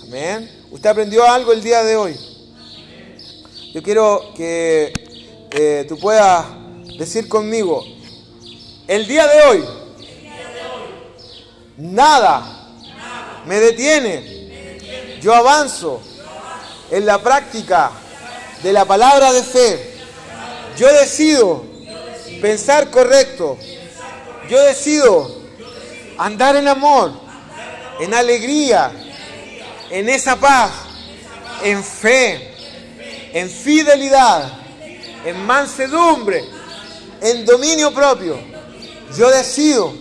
[0.08, 0.50] Amén.
[0.72, 2.16] ¿Usted aprendió algo el día de hoy?
[3.76, 4.92] Yo quiero que
[5.52, 6.48] eh, tú puedas
[6.98, 7.84] decir conmigo,
[8.88, 9.64] el día de hoy,
[11.78, 12.57] nada
[13.48, 15.20] me detiene.
[15.22, 16.02] Yo avanzo
[16.92, 17.92] en la práctica
[18.62, 19.94] de la palabra de fe.
[20.78, 21.66] Yo decido
[22.42, 23.58] pensar correcto.
[24.50, 25.42] Yo decido
[26.18, 27.12] andar en amor,
[28.00, 28.92] en alegría,
[29.90, 30.72] en esa paz,
[31.64, 32.54] en fe,
[33.34, 34.52] en fidelidad,
[35.26, 36.44] en mansedumbre,
[37.22, 38.38] en dominio propio.
[39.18, 39.94] Yo decido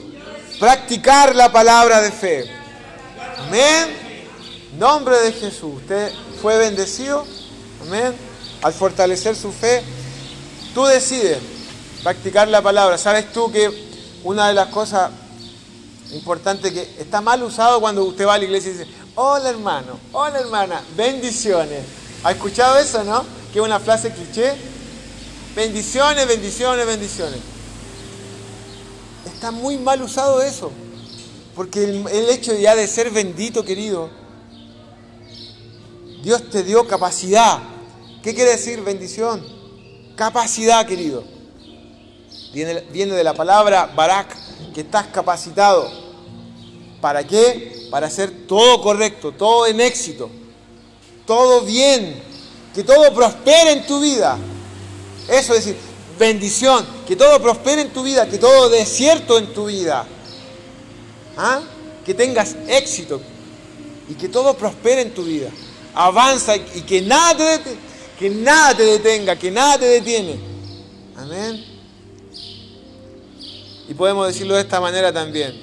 [0.59, 2.55] practicar la palabra de fe.
[3.39, 3.97] Amén.
[4.78, 5.76] Nombre de Jesús.
[5.76, 7.24] Usted fue bendecido.
[7.82, 8.14] Amén.
[8.62, 9.82] Al fortalecer su fe,
[10.74, 11.39] tú decides
[12.03, 12.99] practicar la palabra.
[12.99, 13.70] ¿Sabes tú que
[14.24, 15.11] una de las cosas
[16.12, 19.99] importantes que está mal usado cuando usted va a la iglesia y dice, hola hermano,
[20.12, 21.84] hola hermana, bendiciones?
[22.24, 23.24] ¿Ha escuchado eso, no?
[23.53, 24.55] Que es una frase cliché.
[25.55, 27.41] Bendiciones, bendiciones, bendiciones.
[29.24, 30.70] Está muy mal usado eso.
[31.57, 34.11] Porque el, hecho ya de ser bendito, querido,
[36.22, 37.61] Dios te dio capacidad.
[38.22, 39.42] ¿Qué quiere decir bendición?
[40.16, 41.24] Capacidad, querido.
[42.52, 44.36] Viene, viene de la palabra barak,
[44.74, 45.90] que estás capacitado.
[47.00, 47.88] ¿Para qué?
[47.90, 50.28] Para hacer todo correcto, todo en éxito,
[51.26, 52.22] todo bien,
[52.74, 54.36] que todo prospere en tu vida.
[55.26, 55.76] Eso es decir,
[56.18, 60.07] bendición, que todo prospere en tu vida, que todo desierto en tu vida.
[61.37, 61.61] ¿Ah?
[62.05, 63.20] Que tengas éxito
[64.09, 65.51] y que todo prospere en tu vida.
[65.95, 67.80] Avanza y que nada te detenga,
[68.18, 70.39] que nada te detenga, que nada te detiene.
[71.16, 71.64] Amén.
[73.89, 75.55] Y podemos decirlo de esta manera también.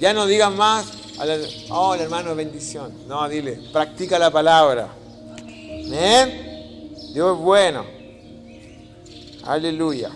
[0.00, 0.86] Ya no digan más,
[1.70, 2.92] oh, hermano, bendición.
[3.06, 4.88] No, dile, practica la palabra.
[5.42, 6.92] Amén.
[7.12, 7.84] Dios es bueno.
[9.44, 10.10] Aleluya.